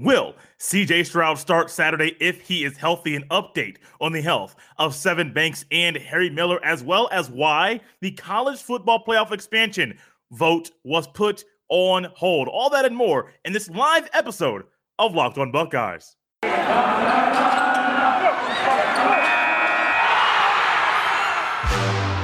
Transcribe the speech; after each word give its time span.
Will 0.00 0.36
CJ 0.60 1.06
Stroud 1.06 1.40
start 1.40 1.70
Saturday 1.70 2.16
if 2.20 2.42
he 2.42 2.64
is 2.64 2.76
healthy? 2.76 3.16
An 3.16 3.24
update 3.32 3.78
on 4.00 4.12
the 4.12 4.22
health 4.22 4.54
of 4.76 4.92
Sevyn 4.92 5.34
Banks 5.34 5.64
and 5.72 5.96
Harry 5.96 6.30
Miller, 6.30 6.64
as 6.64 6.84
well 6.84 7.08
as 7.10 7.28
why 7.28 7.80
the 8.00 8.12
college 8.12 8.62
football 8.62 9.02
playoff 9.04 9.32
expansion 9.32 9.98
vote 10.30 10.70
was 10.84 11.08
put 11.08 11.42
on 11.68 12.04
hold. 12.14 12.46
All 12.46 12.70
that 12.70 12.84
and 12.84 12.96
more 12.96 13.32
in 13.44 13.52
this 13.52 13.68
live 13.70 14.08
episode 14.12 14.62
of 15.00 15.16
Locked 15.16 15.36
on 15.36 15.50
Buckeyes. 15.50 16.14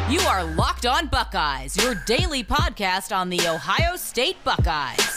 You 0.08 0.20
are 0.28 0.44
Locked 0.54 0.86
on 0.86 1.08
Buckeyes, 1.08 1.76
your 1.82 1.96
daily 2.06 2.44
podcast 2.44 3.14
on 3.14 3.30
the 3.30 3.48
Ohio 3.48 3.96
State 3.96 4.36
Buckeyes 4.44 5.13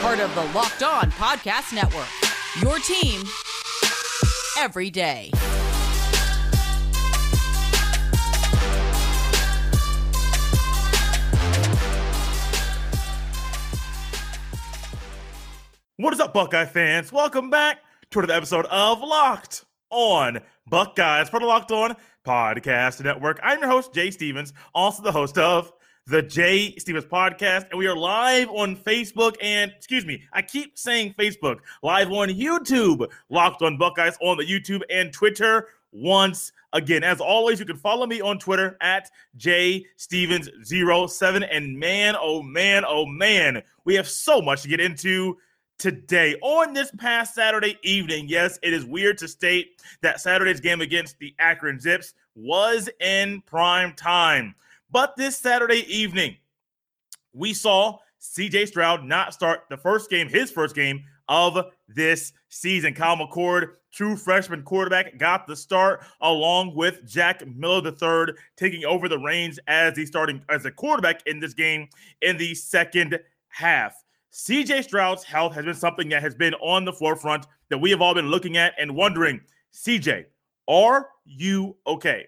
part 0.00 0.20
of 0.20 0.34
the 0.34 0.44
Locked 0.54 0.82
On 0.82 1.10
Podcast 1.12 1.74
Network. 1.74 2.08
Your 2.62 2.78
team 2.78 3.22
every 4.58 4.90
day. 4.90 5.30
What 15.96 16.12
is 16.12 16.20
up, 16.20 16.32
Buckeye 16.32 16.64
fans? 16.64 17.10
Welcome 17.10 17.50
back 17.50 17.78
to 18.10 18.20
another 18.20 18.34
episode 18.34 18.66
of 18.66 19.00
Locked 19.00 19.64
On 19.90 20.38
Buckeyes 20.68 21.28
for 21.28 21.40
the 21.40 21.46
Locked 21.46 21.72
On 21.72 21.96
Podcast 22.24 23.02
Network. 23.02 23.40
I'm 23.42 23.58
your 23.58 23.68
host, 23.68 23.92
Jay 23.92 24.10
Stevens, 24.10 24.52
also 24.74 25.02
the 25.02 25.10
host 25.12 25.38
of 25.38 25.72
the 26.08 26.22
Jay 26.22 26.74
Stevens 26.76 27.04
podcast, 27.04 27.68
and 27.68 27.78
we 27.78 27.86
are 27.86 27.94
live 27.94 28.48
on 28.48 28.74
Facebook 28.76 29.36
and 29.42 29.70
excuse 29.76 30.06
me, 30.06 30.22
I 30.32 30.40
keep 30.40 30.78
saying 30.78 31.14
Facebook, 31.18 31.58
live 31.82 32.10
on 32.10 32.28
YouTube, 32.28 33.06
locked 33.28 33.60
on 33.60 33.76
Buckeyes 33.76 34.16
on 34.22 34.38
the 34.38 34.44
YouTube 34.44 34.80
and 34.88 35.12
Twitter 35.12 35.68
once 35.92 36.52
again. 36.72 37.04
As 37.04 37.20
always, 37.20 37.60
you 37.60 37.66
can 37.66 37.76
follow 37.76 38.06
me 38.06 38.22
on 38.22 38.38
Twitter 38.38 38.78
at 38.80 39.10
J 39.36 39.84
Stevens07. 39.98 41.46
And 41.50 41.78
man, 41.78 42.16
oh 42.18 42.40
man, 42.40 42.84
oh 42.88 43.04
man, 43.04 43.62
we 43.84 43.94
have 43.94 44.08
so 44.08 44.40
much 44.40 44.62
to 44.62 44.68
get 44.68 44.80
into 44.80 45.36
today 45.76 46.36
on 46.40 46.72
this 46.72 46.90
past 46.96 47.34
Saturday 47.34 47.78
evening. 47.82 48.28
Yes, 48.28 48.58
it 48.62 48.72
is 48.72 48.86
weird 48.86 49.18
to 49.18 49.28
state 49.28 49.82
that 50.00 50.22
Saturday's 50.22 50.60
game 50.60 50.80
against 50.80 51.18
the 51.18 51.34
Akron 51.38 51.78
Zips 51.78 52.14
was 52.34 52.88
in 52.98 53.42
prime 53.42 53.92
time. 53.92 54.54
But 54.90 55.16
this 55.16 55.36
Saturday 55.36 55.84
evening, 55.92 56.36
we 57.32 57.52
saw 57.52 57.98
CJ 58.20 58.68
Stroud 58.68 59.04
not 59.04 59.34
start 59.34 59.60
the 59.68 59.76
first 59.76 60.08
game, 60.08 60.28
his 60.28 60.50
first 60.50 60.74
game 60.74 61.04
of 61.28 61.58
this 61.88 62.32
season. 62.48 62.94
Kyle 62.94 63.16
McCord, 63.16 63.74
true 63.92 64.16
freshman 64.16 64.62
quarterback, 64.62 65.18
got 65.18 65.46
the 65.46 65.54
start 65.54 66.02
along 66.22 66.74
with 66.74 67.06
Jack 67.06 67.46
Miller 67.46 67.86
III 67.86 68.34
taking 68.56 68.84
over 68.84 69.08
the 69.08 69.18
reins 69.18 69.58
as 69.66 69.94
the 69.94 70.06
starting 70.06 70.42
as 70.48 70.64
a 70.64 70.70
quarterback 70.70 71.20
in 71.26 71.38
this 71.38 71.54
game 71.54 71.88
in 72.22 72.38
the 72.38 72.54
second 72.54 73.18
half. 73.48 73.94
CJ 74.32 74.84
Stroud's 74.84 75.24
health 75.24 75.54
has 75.54 75.64
been 75.64 75.74
something 75.74 76.08
that 76.08 76.22
has 76.22 76.34
been 76.34 76.54
on 76.54 76.84
the 76.84 76.92
forefront 76.92 77.46
that 77.68 77.78
we 77.78 77.90
have 77.90 78.00
all 78.00 78.14
been 78.14 78.30
looking 78.30 78.56
at 78.56 78.74
and 78.78 78.94
wondering, 78.94 79.40
CJ, 79.74 80.24
are 80.66 81.08
you 81.24 81.76
okay? 81.86 82.26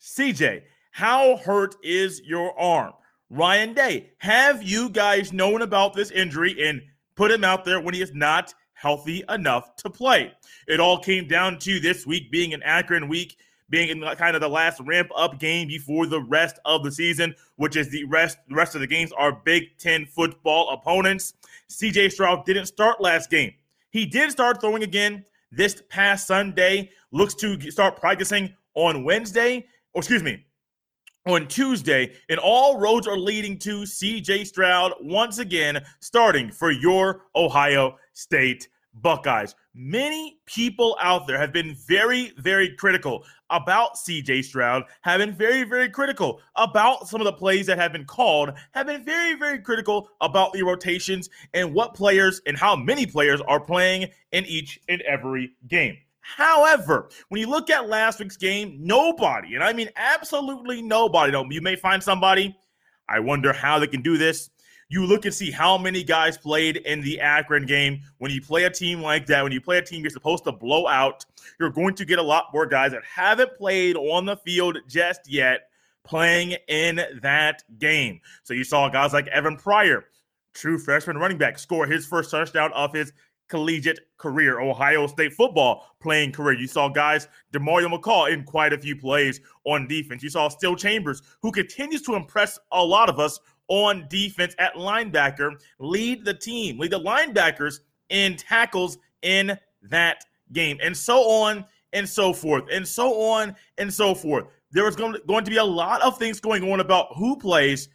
CJ, 0.00 0.62
how 0.98 1.36
hurt 1.36 1.76
is 1.84 2.20
your 2.24 2.58
arm? 2.58 2.92
Ryan 3.30 3.72
Day, 3.72 4.10
have 4.18 4.64
you 4.64 4.90
guys 4.90 5.32
known 5.32 5.62
about 5.62 5.94
this 5.94 6.10
injury 6.10 6.56
and 6.60 6.82
put 7.14 7.30
him 7.30 7.44
out 7.44 7.64
there 7.64 7.80
when 7.80 7.94
he 7.94 8.02
is 8.02 8.12
not 8.14 8.52
healthy 8.72 9.22
enough 9.28 9.76
to 9.76 9.90
play? 9.90 10.32
It 10.66 10.80
all 10.80 10.98
came 10.98 11.28
down 11.28 11.60
to 11.60 11.78
this 11.78 12.04
week 12.04 12.32
being 12.32 12.52
an 12.52 12.64
Akron 12.64 13.06
week, 13.06 13.36
being 13.70 13.90
in 13.90 14.00
kind 14.16 14.34
of 14.34 14.40
the 14.40 14.48
last 14.48 14.80
ramp 14.80 15.08
up 15.14 15.38
game 15.38 15.68
before 15.68 16.08
the 16.08 16.20
rest 16.20 16.58
of 16.64 16.82
the 16.82 16.90
season, 16.90 17.32
which 17.54 17.76
is 17.76 17.90
the 17.90 18.02
rest 18.02 18.38
the 18.48 18.56
rest 18.56 18.74
of 18.74 18.80
the 18.80 18.86
games 18.88 19.12
are 19.12 19.40
Big 19.44 19.78
Ten 19.78 20.04
football 20.04 20.70
opponents. 20.70 21.34
CJ 21.70 22.10
Stroud 22.10 22.44
didn't 22.44 22.66
start 22.66 23.00
last 23.00 23.30
game. 23.30 23.54
He 23.90 24.04
did 24.04 24.32
start 24.32 24.60
throwing 24.60 24.82
again 24.82 25.24
this 25.52 25.80
past 25.90 26.26
Sunday. 26.26 26.90
Looks 27.12 27.34
to 27.34 27.70
start 27.70 28.00
practicing 28.00 28.52
on 28.74 29.04
Wednesday, 29.04 29.64
or 29.94 30.00
excuse 30.00 30.24
me, 30.24 30.44
on 31.28 31.46
Tuesday, 31.46 32.12
and 32.28 32.40
all 32.40 32.80
roads 32.80 33.06
are 33.06 33.18
leading 33.18 33.58
to 33.58 33.82
CJ 33.82 34.46
Stroud 34.46 34.94
once 35.00 35.38
again 35.38 35.84
starting 36.00 36.50
for 36.50 36.70
your 36.70 37.26
Ohio 37.36 37.96
State 38.14 38.68
Buckeyes. 38.94 39.54
Many 39.74 40.40
people 40.46 40.96
out 41.00 41.26
there 41.26 41.38
have 41.38 41.52
been 41.52 41.76
very, 41.86 42.32
very 42.38 42.74
critical 42.74 43.24
about 43.50 43.96
CJ 43.96 44.44
Stroud, 44.44 44.84
have 45.02 45.18
been 45.18 45.34
very, 45.34 45.64
very 45.64 45.90
critical 45.90 46.40
about 46.56 47.08
some 47.08 47.20
of 47.20 47.26
the 47.26 47.32
plays 47.32 47.66
that 47.66 47.78
have 47.78 47.92
been 47.92 48.06
called, 48.06 48.52
have 48.72 48.86
been 48.86 49.04
very, 49.04 49.34
very 49.34 49.58
critical 49.58 50.08
about 50.20 50.52
the 50.52 50.62
rotations 50.62 51.28
and 51.52 51.74
what 51.74 51.94
players 51.94 52.40
and 52.46 52.56
how 52.56 52.74
many 52.74 53.06
players 53.06 53.40
are 53.42 53.60
playing 53.60 54.08
in 54.32 54.44
each 54.46 54.80
and 54.88 55.02
every 55.02 55.52
game. 55.68 55.98
However, 56.36 57.08
when 57.28 57.40
you 57.40 57.48
look 57.48 57.70
at 57.70 57.88
last 57.88 58.18
week's 58.18 58.36
game, 58.36 58.76
nobody, 58.80 59.54
and 59.54 59.64
I 59.64 59.72
mean 59.72 59.88
absolutely 59.96 60.82
nobody, 60.82 61.32
you 61.50 61.62
may 61.62 61.74
find 61.74 62.02
somebody, 62.02 62.54
I 63.08 63.18
wonder 63.20 63.52
how 63.52 63.78
they 63.78 63.86
can 63.86 64.02
do 64.02 64.18
this. 64.18 64.50
You 64.90 65.04
look 65.06 65.24
and 65.24 65.34
see 65.34 65.50
how 65.50 65.78
many 65.78 66.02
guys 66.02 66.36
played 66.36 66.78
in 66.78 67.00
the 67.00 67.20
Akron 67.20 67.66
game. 67.66 68.00
When 68.18 68.30
you 68.30 68.40
play 68.40 68.64
a 68.64 68.70
team 68.70 69.00
like 69.00 69.26
that, 69.26 69.42
when 69.42 69.52
you 69.52 69.60
play 69.60 69.78
a 69.78 69.82
team 69.82 70.02
you're 70.02 70.10
supposed 70.10 70.44
to 70.44 70.52
blow 70.52 70.86
out, 70.86 71.24
you're 71.58 71.70
going 71.70 71.94
to 71.94 72.04
get 72.04 72.18
a 72.18 72.22
lot 72.22 72.46
more 72.52 72.66
guys 72.66 72.92
that 72.92 73.04
haven't 73.04 73.54
played 73.54 73.96
on 73.96 74.24
the 74.24 74.36
field 74.36 74.78
just 74.86 75.30
yet 75.30 75.68
playing 76.04 76.56
in 76.68 77.00
that 77.22 77.62
game. 77.78 78.20
So 78.44 78.54
you 78.54 78.64
saw 78.64 78.88
guys 78.88 79.12
like 79.12 79.28
Evan 79.28 79.56
Pryor, 79.56 80.04
true 80.54 80.78
freshman 80.78 81.18
running 81.18 81.38
back, 81.38 81.58
score 81.58 81.86
his 81.86 82.06
first 82.06 82.30
touchdown 82.30 82.72
of 82.72 82.92
his 82.92 83.12
collegiate 83.48 84.00
career, 84.18 84.60
Ohio 84.60 85.06
State 85.06 85.32
football 85.32 85.86
playing 86.00 86.32
career. 86.32 86.58
You 86.58 86.66
saw 86.66 86.88
guys, 86.88 87.28
Demario 87.52 87.92
McCall 87.92 88.32
in 88.32 88.44
quite 88.44 88.72
a 88.72 88.78
few 88.78 88.96
plays 88.96 89.40
on 89.64 89.88
defense. 89.88 90.22
You 90.22 90.30
saw 90.30 90.48
Steele 90.48 90.76
Chambers, 90.76 91.22
who 91.42 91.50
continues 91.50 92.02
to 92.02 92.14
impress 92.14 92.58
a 92.72 92.84
lot 92.84 93.08
of 93.08 93.18
us 93.18 93.40
on 93.68 94.06
defense 94.08 94.54
at 94.58 94.74
linebacker, 94.74 95.52
lead 95.78 96.24
the 96.24 96.34
team, 96.34 96.78
lead 96.78 96.90
the 96.90 97.00
linebackers 97.00 97.80
in 98.08 98.36
tackles 98.36 98.98
in 99.22 99.58
that 99.82 100.24
game, 100.52 100.78
and 100.82 100.96
so 100.96 101.22
on 101.28 101.64
and 101.92 102.08
so 102.08 102.32
forth, 102.32 102.64
and 102.72 102.86
so 102.86 103.20
on 103.20 103.54
and 103.78 103.92
so 103.92 104.14
forth. 104.14 104.44
There 104.70 104.90
to, 104.90 105.20
going 105.26 105.44
to 105.44 105.50
be 105.50 105.56
a 105.56 105.64
lot 105.64 106.02
of 106.02 106.18
things 106.18 106.40
going 106.40 106.70
on 106.70 106.80
about 106.80 107.16
who 107.16 107.36
plays 107.36 107.88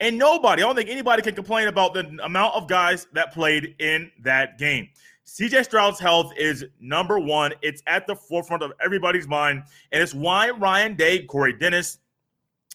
and 0.00 0.16
nobody, 0.16 0.62
I 0.62 0.66
don't 0.66 0.76
think 0.76 0.90
anybody 0.90 1.22
can 1.22 1.34
complain 1.34 1.68
about 1.68 1.94
the 1.94 2.08
amount 2.22 2.54
of 2.54 2.68
guys 2.68 3.06
that 3.14 3.32
played 3.32 3.74
in 3.78 4.10
that 4.22 4.58
game. 4.58 4.88
CJ 5.26 5.64
Stroud's 5.64 6.00
health 6.00 6.32
is 6.36 6.64
number 6.80 7.18
one. 7.18 7.52
It's 7.60 7.82
at 7.86 8.06
the 8.06 8.16
forefront 8.16 8.62
of 8.62 8.72
everybody's 8.82 9.28
mind. 9.28 9.64
And 9.92 10.02
it's 10.02 10.14
why 10.14 10.50
Ryan 10.50 10.94
Day, 10.94 11.24
Corey 11.24 11.52
Dennis, 11.52 11.98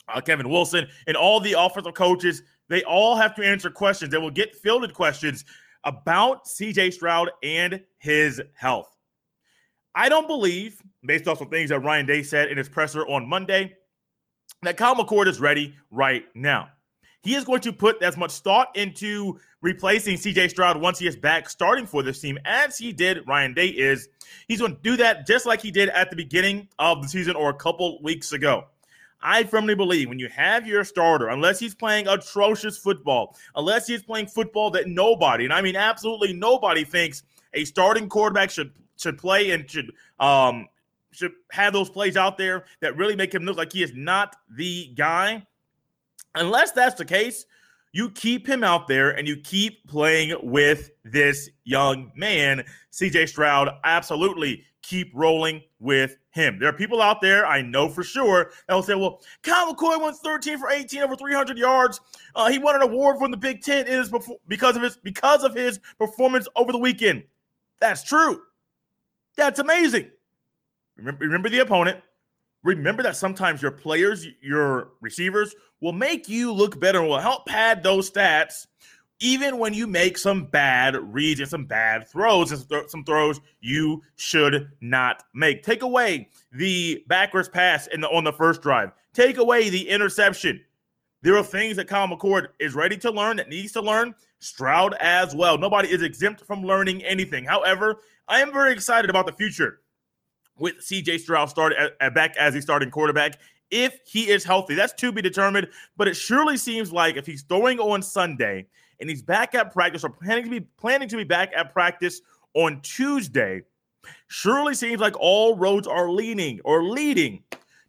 uh, 0.07 0.21
Kevin 0.21 0.49
Wilson, 0.49 0.87
and 1.07 1.17
all 1.17 1.39
the 1.39 1.53
offensive 1.53 1.95
coaches, 1.95 2.43
they 2.69 2.83
all 2.83 3.15
have 3.15 3.33
to 3.35 3.45
answer 3.45 3.69
questions. 3.69 4.11
They 4.11 4.17
will 4.17 4.29
get 4.29 4.55
fielded 4.55 4.93
questions 4.93 5.45
about 5.83 6.45
CJ 6.45 6.93
Stroud 6.93 7.31
and 7.41 7.81
his 7.97 8.41
health. 8.53 8.95
I 9.95 10.09
don't 10.09 10.27
believe, 10.27 10.81
based 11.05 11.27
off 11.27 11.39
some 11.39 11.49
things 11.49 11.69
that 11.69 11.79
Ryan 11.79 12.05
Day 12.05 12.21
said 12.23 12.49
in 12.49 12.57
his 12.57 12.69
presser 12.69 13.05
on 13.07 13.27
Monday, 13.27 13.75
that 14.61 14.77
Kyle 14.77 14.95
McCord 14.95 15.27
is 15.27 15.39
ready 15.39 15.75
right 15.91 16.25
now. 16.35 16.69
He 17.23 17.35
is 17.35 17.45
going 17.45 17.61
to 17.61 17.71
put 17.71 18.03
as 18.03 18.17
much 18.17 18.33
thought 18.39 18.75
into 18.75 19.39
replacing 19.61 20.17
CJ 20.17 20.49
Stroud 20.49 20.79
once 20.79 20.99
he 20.99 21.07
is 21.07 21.15
back 21.15 21.49
starting 21.49 21.85
for 21.85 22.03
this 22.03 22.19
team 22.19 22.37
as 22.43 22.77
he 22.77 22.91
did 22.91 23.25
Ryan 23.27 23.53
Day 23.53 23.67
is. 23.67 24.09
He's 24.47 24.59
going 24.59 24.75
to 24.75 24.81
do 24.81 24.97
that 24.97 25.25
just 25.25 25.45
like 25.45 25.61
he 25.61 25.71
did 25.71 25.89
at 25.89 26.09
the 26.09 26.17
beginning 26.17 26.67
of 26.79 27.01
the 27.01 27.07
season 27.07 27.35
or 27.35 27.49
a 27.49 27.53
couple 27.53 28.01
weeks 28.03 28.33
ago. 28.33 28.65
I 29.21 29.45
firmly 29.45 29.73
believe 29.73 30.09
when 30.09 30.19
you 30.19 30.27
have 30.27 30.67
your 30.67 30.83
starter, 30.83 31.29
unless 31.29 31.57
he's 31.57 31.73
playing 31.73 32.09
atrocious 32.09 32.77
football, 32.77 33.37
unless 33.55 33.87
he's 33.87 34.03
playing 34.03 34.27
football 34.27 34.69
that 34.71 34.87
nobody, 34.87 35.45
and 35.45 35.53
I 35.53 35.61
mean 35.61 35.77
absolutely 35.77 36.33
nobody 36.33 36.83
thinks 36.83 37.23
a 37.53 37.63
starting 37.63 38.09
quarterback 38.09 38.49
should 38.49 38.71
should 38.97 39.17
play 39.17 39.51
and 39.51 39.69
should 39.69 39.93
um 40.19 40.67
should 41.11 41.31
have 41.51 41.71
those 41.71 41.89
plays 41.89 42.17
out 42.17 42.37
there 42.37 42.65
that 42.81 42.97
really 42.97 43.15
make 43.15 43.33
him 43.33 43.43
look 43.43 43.55
like 43.55 43.71
he 43.71 43.81
is 43.81 43.93
not 43.95 44.35
the 44.49 44.91
guy. 44.95 45.45
Unless 46.35 46.71
that's 46.71 46.95
the 46.95 47.05
case, 47.05 47.45
you 47.91 48.09
keep 48.09 48.47
him 48.47 48.63
out 48.63 48.87
there 48.87 49.11
and 49.11 49.27
you 49.27 49.37
keep 49.37 49.87
playing 49.87 50.35
with 50.41 50.91
this 51.03 51.49
young 51.63 52.11
man, 52.15 52.63
CJ 52.91 53.29
Stroud. 53.29 53.69
Absolutely 53.83 54.63
keep 54.83 55.11
rolling 55.13 55.61
with 55.79 56.17
him. 56.29 56.59
There 56.59 56.69
are 56.69 56.73
people 56.73 57.01
out 57.01 57.21
there 57.21 57.45
I 57.45 57.61
know 57.61 57.89
for 57.89 58.03
sure 58.03 58.51
that 58.67 58.75
will 58.75 58.83
say, 58.83 58.95
well, 58.95 59.21
Kyle 59.41 59.73
McCord 59.73 60.01
went 60.01 60.17
13 60.17 60.59
for 60.59 60.69
18 60.69 61.01
over 61.01 61.15
300 61.15 61.57
yards. 61.57 61.99
Uh, 62.35 62.49
he 62.49 62.59
won 62.59 62.75
an 62.75 62.81
award 62.81 63.17
from 63.17 63.31
the 63.31 63.37
Big 63.37 63.61
Ten 63.61 63.87
is 63.87 64.11
because 64.47 64.75
of 64.75 64.83
his 64.83 64.97
because 64.97 65.43
of 65.43 65.55
his 65.55 65.79
performance 65.97 66.47
over 66.55 66.71
the 66.71 66.77
weekend. 66.77 67.23
That's 67.79 68.03
true. 68.03 68.41
That's 69.35 69.59
amazing. 69.59 70.11
Remember, 70.97 71.25
remember 71.25 71.49
the 71.49 71.59
opponent. 71.59 71.99
Remember 72.63 73.03
that 73.03 73.15
sometimes 73.15 73.61
your 73.61 73.71
players, 73.71 74.25
your 74.41 74.89
receivers, 75.01 75.53
will 75.81 75.91
make 75.91 76.29
you 76.29 76.51
look 76.51 76.79
better 76.79 76.99
and 76.99 77.09
will 77.09 77.19
help 77.19 77.45
pad 77.45 77.83
those 77.83 78.09
stats 78.09 78.67
even 79.19 79.57
when 79.57 79.73
you 79.73 79.87
make 79.87 80.17
some 80.17 80.45
bad 80.45 80.95
reads 81.13 81.39
and 81.39 81.49
some 81.49 81.65
bad 81.65 82.07
throws 82.07 82.51
and 82.51 82.89
some 82.89 83.03
throws 83.05 83.39
you 83.61 84.01
should 84.17 84.69
not 84.81 85.23
make. 85.33 85.63
Take 85.63 85.81
away 85.81 86.29
the 86.51 87.03
backwards 87.07 87.47
pass 87.47 87.87
in 87.87 88.01
the, 88.01 88.09
on 88.09 88.25
the 88.25 88.33
first 88.33 88.61
drive. 88.61 88.91
Take 89.13 89.37
away 89.37 89.69
the 89.69 89.87
interception. 89.87 90.61
There 91.21 91.37
are 91.37 91.43
things 91.43 91.77
that 91.77 91.87
Kyle 91.87 92.07
McCord 92.07 92.47
is 92.59 92.75
ready 92.75 92.97
to 92.97 93.11
learn, 93.11 93.37
that 93.37 93.47
needs 93.47 93.71
to 93.73 93.81
learn. 93.81 94.13
Stroud 94.39 94.93
as 94.99 95.33
well. 95.33 95.57
Nobody 95.57 95.89
is 95.89 96.01
exempt 96.01 96.45
from 96.45 96.63
learning 96.63 97.01
anything. 97.03 97.45
However, 97.45 98.01
I 98.27 98.41
am 98.41 98.51
very 98.51 98.73
excited 98.73 99.09
about 99.09 99.25
the 99.25 99.31
future 99.31 99.79
with 100.57 100.75
CJ 100.79 101.19
Stroud 101.19 101.49
started 101.49 101.77
at, 101.79 101.93
at 101.99 102.13
back 102.13 102.35
as 102.37 102.53
he's 102.53 102.63
starting 102.63 102.91
quarterback. 102.91 103.39
If 103.71 103.99
he 104.05 104.29
is 104.29 104.43
healthy, 104.43 104.75
that's 104.75 104.93
to 104.93 105.11
be 105.11 105.21
determined. 105.21 105.67
But 105.97 106.07
it 106.07 106.15
surely 106.15 106.57
seems 106.57 106.91
like 106.91 107.15
if 107.15 107.25
he's 107.25 107.41
throwing 107.43 107.79
on 107.79 108.01
Sunday 108.03 108.67
and 108.99 109.09
he's 109.09 109.23
back 109.23 109.55
at 109.55 109.73
practice 109.73 110.03
or 110.03 110.09
planning 110.09 110.43
to 110.45 110.49
be 110.49 110.61
planning 110.77 111.09
to 111.09 111.17
be 111.17 111.23
back 111.23 111.51
at 111.55 111.73
practice 111.73 112.21
on 112.53 112.81
Tuesday, 112.81 113.61
surely 114.27 114.75
seems 114.75 115.01
like 115.01 115.19
all 115.19 115.55
roads 115.55 115.87
are 115.87 116.09
leaning 116.09 116.59
or 116.63 116.83
leading 116.83 117.43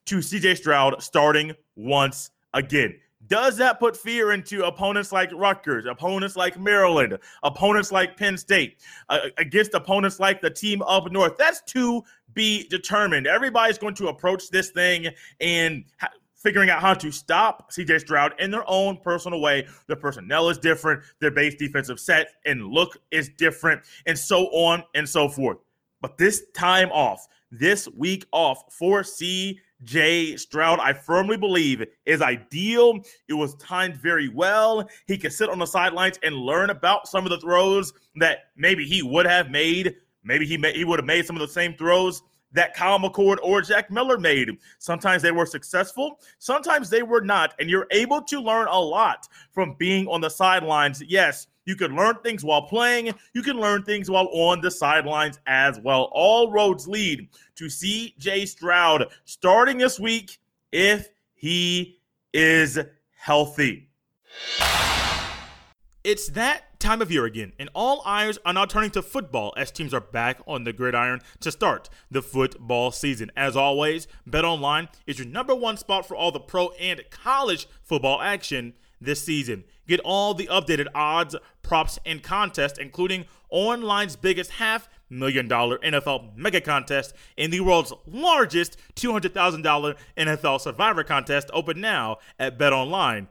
to 0.06 0.18
CJ 0.18 0.56
Stroud 0.56 1.02
starting 1.02 1.52
once 1.76 2.30
again. 2.54 2.94
Does 3.26 3.56
that 3.58 3.78
put 3.78 3.96
fear 3.96 4.32
into 4.32 4.64
opponents 4.64 5.12
like 5.12 5.30
Rutgers, 5.32 5.86
opponents 5.86 6.36
like 6.36 6.58
Maryland, 6.58 7.18
opponents 7.42 7.92
like 7.92 8.16
Penn 8.16 8.36
State, 8.36 8.80
uh, 9.08 9.20
against 9.38 9.74
opponents 9.74 10.20
like 10.20 10.40
the 10.40 10.50
team 10.50 10.82
up 10.82 11.10
north? 11.10 11.36
That's 11.38 11.62
to 11.72 12.02
be 12.34 12.66
determined. 12.68 13.26
Everybody's 13.26 13.78
going 13.78 13.94
to 13.94 14.08
approach 14.08 14.50
this 14.50 14.70
thing 14.70 15.08
and 15.40 15.84
ha- 16.00 16.10
figuring 16.34 16.68
out 16.68 16.80
how 16.80 16.92
to 16.92 17.10
stop 17.10 17.72
CJ 17.72 18.00
Stroud 18.00 18.34
in 18.38 18.50
their 18.50 18.68
own 18.68 18.98
personal 18.98 19.40
way. 19.40 19.66
Their 19.86 19.96
personnel 19.96 20.50
is 20.50 20.58
different, 20.58 21.02
their 21.20 21.30
base 21.30 21.54
defensive 21.54 21.98
set 21.98 22.28
and 22.44 22.66
look 22.66 22.98
is 23.10 23.30
different, 23.30 23.82
and 24.06 24.18
so 24.18 24.46
on 24.48 24.84
and 24.94 25.08
so 25.08 25.28
forth. 25.28 25.58
But 26.04 26.18
this 26.18 26.42
time 26.52 26.90
off, 26.92 27.26
this 27.50 27.88
week 27.88 28.26
off 28.30 28.70
for 28.70 29.00
CJ 29.00 30.38
Stroud, 30.38 30.78
I 30.78 30.92
firmly 30.92 31.38
believe 31.38 31.82
is 32.04 32.20
ideal. 32.20 33.00
It 33.26 33.32
was 33.32 33.54
timed 33.54 33.96
very 33.96 34.28
well. 34.28 34.86
He 35.06 35.16
can 35.16 35.30
sit 35.30 35.48
on 35.48 35.60
the 35.60 35.64
sidelines 35.64 36.18
and 36.22 36.36
learn 36.36 36.68
about 36.68 37.08
some 37.08 37.24
of 37.24 37.30
the 37.30 37.40
throws 37.40 37.94
that 38.16 38.50
maybe 38.54 38.84
he 38.84 39.00
would 39.00 39.24
have 39.24 39.50
made. 39.50 39.96
Maybe 40.22 40.44
he 40.44 40.58
may, 40.58 40.74
he 40.74 40.84
would 40.84 40.98
have 40.98 41.06
made 41.06 41.24
some 41.24 41.36
of 41.36 41.40
the 41.40 41.48
same 41.48 41.72
throws 41.72 42.22
that 42.52 42.74
Kyle 42.74 42.98
McCord 42.98 43.38
or 43.42 43.62
Jack 43.62 43.90
Miller 43.90 44.18
made. 44.18 44.50
Sometimes 44.80 45.22
they 45.22 45.32
were 45.32 45.46
successful, 45.46 46.20
sometimes 46.38 46.90
they 46.90 47.02
were 47.02 47.22
not. 47.22 47.54
And 47.58 47.70
you're 47.70 47.86
able 47.92 48.20
to 48.24 48.42
learn 48.42 48.68
a 48.68 48.78
lot 48.78 49.26
from 49.52 49.74
being 49.78 50.06
on 50.08 50.20
the 50.20 50.28
sidelines. 50.28 51.02
Yes, 51.08 51.46
you 51.64 51.76
can 51.76 51.96
learn 51.96 52.16
things 52.22 52.44
while 52.44 52.62
playing, 52.62 53.12
you 53.32 53.42
can 53.42 53.58
learn 53.58 53.82
things 53.82 54.10
while 54.10 54.28
on 54.32 54.60
the 54.60 54.70
sidelines 54.70 55.38
as 55.46 55.78
well. 55.80 56.10
All 56.12 56.50
roads 56.50 56.86
lead 56.86 57.28
to 57.56 57.66
CJ 57.66 58.48
Stroud 58.48 59.06
starting 59.24 59.78
this 59.78 59.98
week 59.98 60.38
if 60.72 61.08
he 61.34 61.98
is 62.32 62.78
healthy. 63.16 63.88
It's 66.02 66.28
that 66.28 66.78
time 66.80 67.00
of 67.00 67.10
year 67.10 67.24
again, 67.24 67.54
and 67.58 67.70
all 67.74 68.02
eyes 68.04 68.38
are 68.44 68.52
now 68.52 68.66
turning 68.66 68.90
to 68.90 69.00
football 69.00 69.54
as 69.56 69.70
teams 69.70 69.94
are 69.94 70.00
back 70.00 70.38
on 70.46 70.64
the 70.64 70.72
gridiron 70.72 71.20
to 71.40 71.50
start 71.50 71.88
the 72.10 72.20
football 72.20 72.90
season. 72.90 73.30
As 73.34 73.56
always, 73.56 74.06
BetOnline 74.28 74.88
is 75.06 75.18
your 75.18 75.26
number 75.26 75.54
one 75.54 75.78
spot 75.78 76.06
for 76.06 76.14
all 76.14 76.30
the 76.30 76.40
pro 76.40 76.68
and 76.72 77.02
college 77.10 77.66
football 77.82 78.20
action 78.20 78.74
this 79.04 79.22
season. 79.22 79.64
Get 79.86 80.00
all 80.00 80.34
the 80.34 80.46
updated 80.46 80.86
odds, 80.94 81.36
props, 81.62 81.98
and 82.04 82.22
contests, 82.22 82.78
including 82.78 83.26
online's 83.50 84.16
biggest 84.16 84.52
half 84.52 84.88
million 85.08 85.46
dollar 85.48 85.78
NFL 85.78 86.36
mega 86.36 86.60
contest 86.60 87.14
and 87.38 87.52
the 87.52 87.60
world's 87.60 87.92
largest 88.06 88.76
$200,000 88.96 89.96
NFL 90.16 90.60
survivor 90.60 91.04
contest, 91.04 91.50
open 91.52 91.80
now 91.80 92.18
at 92.38 92.58
betonline.ag. 92.58 93.28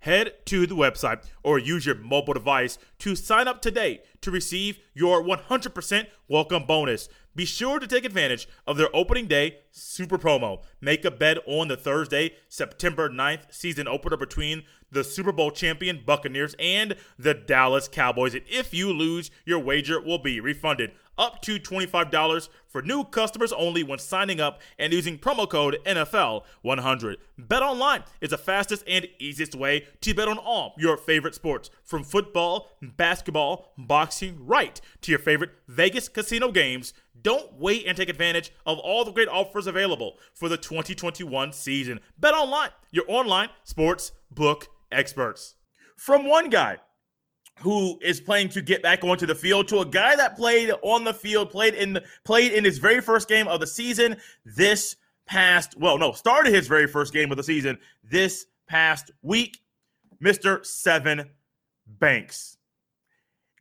Head 0.00 0.32
to 0.46 0.66
the 0.66 0.76
website 0.76 1.24
or 1.42 1.58
use 1.58 1.86
your 1.86 1.94
mobile 1.94 2.34
device 2.34 2.78
to 2.98 3.16
sign 3.16 3.48
up 3.48 3.62
today 3.62 4.02
to 4.20 4.30
receive 4.30 4.78
your 4.94 5.22
100% 5.22 6.06
welcome 6.28 6.64
bonus. 6.64 7.08
Be 7.34 7.44
sure 7.46 7.78
to 7.78 7.86
take 7.86 8.04
advantage 8.04 8.46
of 8.66 8.76
their 8.76 8.94
opening 8.94 9.26
day 9.26 9.58
super 9.70 10.18
promo. 10.18 10.62
Make 10.80 11.04
a 11.04 11.10
bet 11.10 11.38
on 11.46 11.68
the 11.68 11.76
Thursday, 11.76 12.34
September 12.48 13.08
9th 13.08 13.52
season 13.52 13.88
opener 13.88 14.16
between 14.18 14.64
the 14.92 15.02
Super 15.02 15.32
Bowl 15.32 15.50
champion 15.50 16.02
Buccaneers 16.06 16.54
and 16.58 16.94
the 17.18 17.34
Dallas 17.34 17.88
Cowboys. 17.88 18.34
And 18.34 18.44
if 18.48 18.72
you 18.72 18.92
lose, 18.92 19.30
your 19.44 19.58
wager 19.58 20.00
will 20.00 20.18
be 20.18 20.38
refunded 20.38 20.92
up 21.18 21.42
to 21.42 21.58
$25 21.58 22.48
for 22.66 22.82
new 22.82 23.04
customers 23.04 23.52
only 23.52 23.82
when 23.82 23.98
signing 23.98 24.40
up 24.40 24.60
and 24.78 24.92
using 24.92 25.18
promo 25.18 25.48
code 25.48 25.78
NFL100. 25.84 27.16
Bet 27.38 27.62
online 27.62 28.04
is 28.20 28.30
the 28.30 28.38
fastest 28.38 28.82
and 28.86 29.06
easiest 29.18 29.54
way 29.54 29.86
to 30.00 30.14
bet 30.14 30.28
on 30.28 30.38
all 30.38 30.74
your 30.78 30.96
favorite 30.96 31.34
sports, 31.34 31.70
from 31.84 32.02
football, 32.02 32.70
basketball, 32.80 33.72
boxing, 33.76 34.36
right 34.46 34.80
to 35.02 35.12
your 35.12 35.18
favorite 35.18 35.50
Vegas 35.68 36.08
casino 36.08 36.50
games. 36.50 36.94
Don't 37.20 37.52
wait 37.54 37.86
and 37.86 37.96
take 37.96 38.08
advantage 38.08 38.50
of 38.66 38.78
all 38.78 39.04
the 39.04 39.12
great 39.12 39.28
offers 39.28 39.66
available 39.66 40.18
for 40.34 40.48
the 40.48 40.56
2021 40.56 41.52
season. 41.52 42.00
Bet 42.18 42.34
online, 42.34 42.70
your 42.90 43.04
online 43.06 43.50
sports 43.64 44.12
book 44.30 44.68
experts. 44.92 45.56
From 45.96 46.28
one 46.28 46.50
guy 46.50 46.78
who 47.60 47.98
is 48.02 48.20
playing 48.20 48.48
to 48.50 48.62
get 48.62 48.82
back 48.82 49.04
onto 49.04 49.26
the 49.26 49.34
field 49.34 49.68
to 49.68 49.80
a 49.80 49.86
guy 49.86 50.16
that 50.16 50.36
played 50.36 50.72
on 50.82 51.04
the 51.04 51.14
field, 51.14 51.50
played 51.50 51.74
in 51.74 51.98
played 52.24 52.52
in 52.52 52.64
his 52.64 52.78
very 52.78 53.00
first 53.00 53.28
game 53.28 53.46
of 53.48 53.60
the 53.60 53.66
season 53.66 54.16
this 54.44 54.96
past 55.26 55.76
well, 55.78 55.98
no, 55.98 56.12
started 56.12 56.52
his 56.52 56.66
very 56.66 56.86
first 56.86 57.12
game 57.12 57.30
of 57.30 57.36
the 57.36 57.42
season 57.42 57.78
this 58.02 58.46
past 58.68 59.10
week, 59.22 59.58
Mr. 60.22 60.60
Sevyn 60.60 61.28
Banks. 61.86 62.56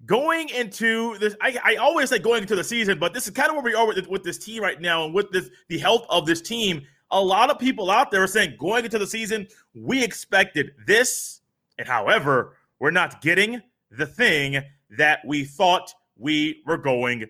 Going 0.05 0.49
into 0.49 1.17
this, 1.19 1.35
I, 1.41 1.59
I 1.63 1.75
always 1.75 2.09
say 2.09 2.17
going 2.17 2.41
into 2.41 2.55
the 2.55 2.63
season, 2.63 2.97
but 2.97 3.13
this 3.13 3.27
is 3.27 3.33
kind 3.33 3.49
of 3.49 3.55
where 3.55 3.63
we 3.63 3.75
are 3.75 3.85
with, 3.85 4.07
with 4.07 4.23
this 4.23 4.39
team 4.39 4.63
right 4.63 4.81
now 4.81 5.05
and 5.05 5.13
with 5.13 5.31
this 5.31 5.49
the 5.69 5.77
health 5.77 6.05
of 6.09 6.25
this 6.25 6.41
team. 6.41 6.81
A 7.11 7.21
lot 7.21 7.49
of 7.49 7.59
people 7.59 7.91
out 7.91 8.09
there 8.09 8.23
are 8.23 8.27
saying 8.27 8.55
going 8.57 8.85
into 8.85 8.97
the 8.97 9.07
season, 9.07 9.47
we 9.73 10.03
expected 10.03 10.71
this, 10.85 11.41
and 11.77 11.87
however, 11.87 12.55
we're 12.79 12.91
not 12.91 13.21
getting 13.21 13.61
the 13.91 14.05
thing 14.05 14.63
that 14.97 15.19
we 15.25 15.43
thought 15.43 15.93
we 16.17 16.61
were 16.65 16.77
going 16.77 17.25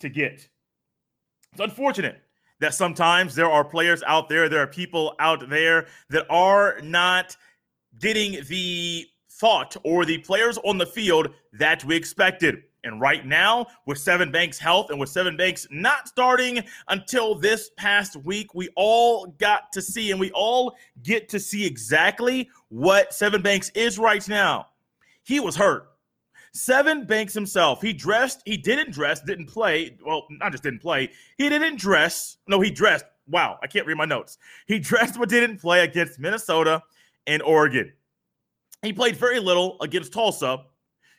to 0.00 0.08
get. 0.08 0.48
It's 1.52 1.60
unfortunate 1.60 2.22
that 2.60 2.74
sometimes 2.74 3.34
there 3.34 3.50
are 3.50 3.64
players 3.64 4.02
out 4.06 4.28
there, 4.28 4.48
there 4.48 4.62
are 4.62 4.66
people 4.66 5.14
out 5.18 5.48
there 5.48 5.86
that 6.10 6.26
are 6.28 6.80
not 6.82 7.36
getting 7.98 8.44
the 8.48 9.06
thought 9.30 9.76
or 9.84 10.04
the 10.04 10.18
players 10.18 10.58
on 10.64 10.78
the 10.78 10.86
field 10.86 11.28
that 11.52 11.84
we 11.84 11.96
expected. 11.96 12.64
And 12.84 13.00
right 13.00 13.26
now, 13.26 13.66
with 13.86 13.98
Sevyn 13.98 14.32
Banks' 14.32 14.58
health 14.58 14.90
and 14.90 15.00
with 15.00 15.10
Sevyn 15.10 15.36
Banks 15.36 15.66
not 15.70 16.08
starting 16.08 16.62
until 16.88 17.34
this 17.34 17.70
past 17.76 18.16
week, 18.16 18.54
we 18.54 18.68
all 18.76 19.26
got 19.38 19.72
to 19.72 19.82
see 19.82 20.10
and 20.10 20.20
we 20.20 20.30
all 20.30 20.76
get 21.02 21.28
to 21.30 21.40
see 21.40 21.66
exactly 21.66 22.48
what 22.68 23.10
Sevyn 23.10 23.42
Banks 23.42 23.70
is 23.70 23.98
right 23.98 24.26
now. 24.28 24.68
He 25.24 25.40
was 25.40 25.56
hurt. 25.56 25.88
Sevyn 26.54 27.06
Banks 27.06 27.34
himself, 27.34 27.82
he 27.82 27.92
dressed, 27.92 28.42
he 28.44 28.56
didn't 28.56 28.92
dress, 28.92 29.20
didn't 29.20 29.46
play. 29.46 29.96
Well, 30.04 30.26
not 30.30 30.52
just 30.52 30.62
didn't 30.62 30.80
play, 30.80 31.10
he 31.36 31.48
didn't 31.48 31.78
dress. 31.78 32.38
No, 32.46 32.60
he 32.60 32.70
dressed. 32.70 33.04
Wow, 33.28 33.58
I 33.62 33.66
can't 33.66 33.86
read 33.86 33.96
my 33.96 34.06
notes. 34.06 34.38
He 34.66 34.78
dressed 34.78 35.18
but 35.18 35.28
didn't 35.28 35.60
play 35.60 35.84
against 35.84 36.18
Minnesota 36.18 36.82
and 37.26 37.42
Oregon. 37.42 37.92
He 38.82 38.92
played 38.92 39.16
very 39.16 39.40
little 39.40 39.76
against 39.80 40.12
Tulsa. 40.12 40.64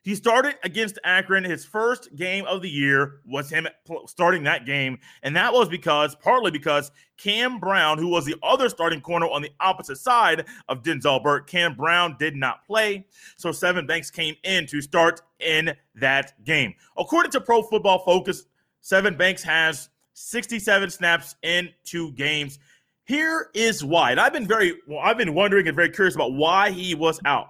He 0.03 0.15
started 0.15 0.55
against 0.63 0.99
Akron. 1.03 1.43
His 1.43 1.65
first 1.65 2.15
game 2.15 2.45
of 2.45 2.61
the 2.61 2.69
year 2.69 3.21
was 3.25 3.49
him 3.49 3.67
starting 4.07 4.43
that 4.43 4.65
game. 4.65 4.99
And 5.23 5.35
that 5.35 5.53
was 5.53 5.67
because, 5.67 6.15
partly 6.15 6.51
because 6.51 6.91
Cam 7.17 7.59
Brown, 7.59 7.97
who 7.97 8.07
was 8.07 8.25
the 8.25 8.35
other 8.41 8.69
starting 8.69 9.01
corner 9.01 9.27
on 9.27 9.41
the 9.41 9.51
opposite 9.59 9.97
side 9.97 10.45
of 10.67 10.83
Denzel 10.83 11.21
Burke, 11.21 11.47
Cam 11.47 11.75
Brown 11.75 12.15
did 12.17 12.35
not 12.35 12.65
play. 12.65 13.05
So 13.37 13.49
Sevyn 13.49 13.87
Banks 13.87 14.09
came 14.09 14.35
in 14.43 14.65
to 14.67 14.81
start 14.81 15.21
in 15.39 15.73
that 15.95 16.43
game. 16.45 16.73
According 16.97 17.31
to 17.33 17.41
Pro 17.41 17.61
Football 17.61 17.99
Focus, 17.99 18.45
Sevyn 18.81 19.17
Banks 19.17 19.43
has 19.43 19.89
67 20.13 20.89
snaps 20.89 21.35
in 21.43 21.69
two 21.83 22.11
games. 22.13 22.59
Here 23.05 23.49
is 23.53 23.83
why. 23.83 24.11
And 24.11 24.19
I've 24.19 24.33
been 24.33 24.47
very, 24.47 24.75
well, 24.87 24.99
I've 24.99 25.17
been 25.17 25.33
wondering 25.33 25.67
and 25.67 25.75
very 25.75 25.89
curious 25.89 26.15
about 26.15 26.33
why 26.33 26.71
he 26.71 26.93
was 26.95 27.19
out. 27.25 27.47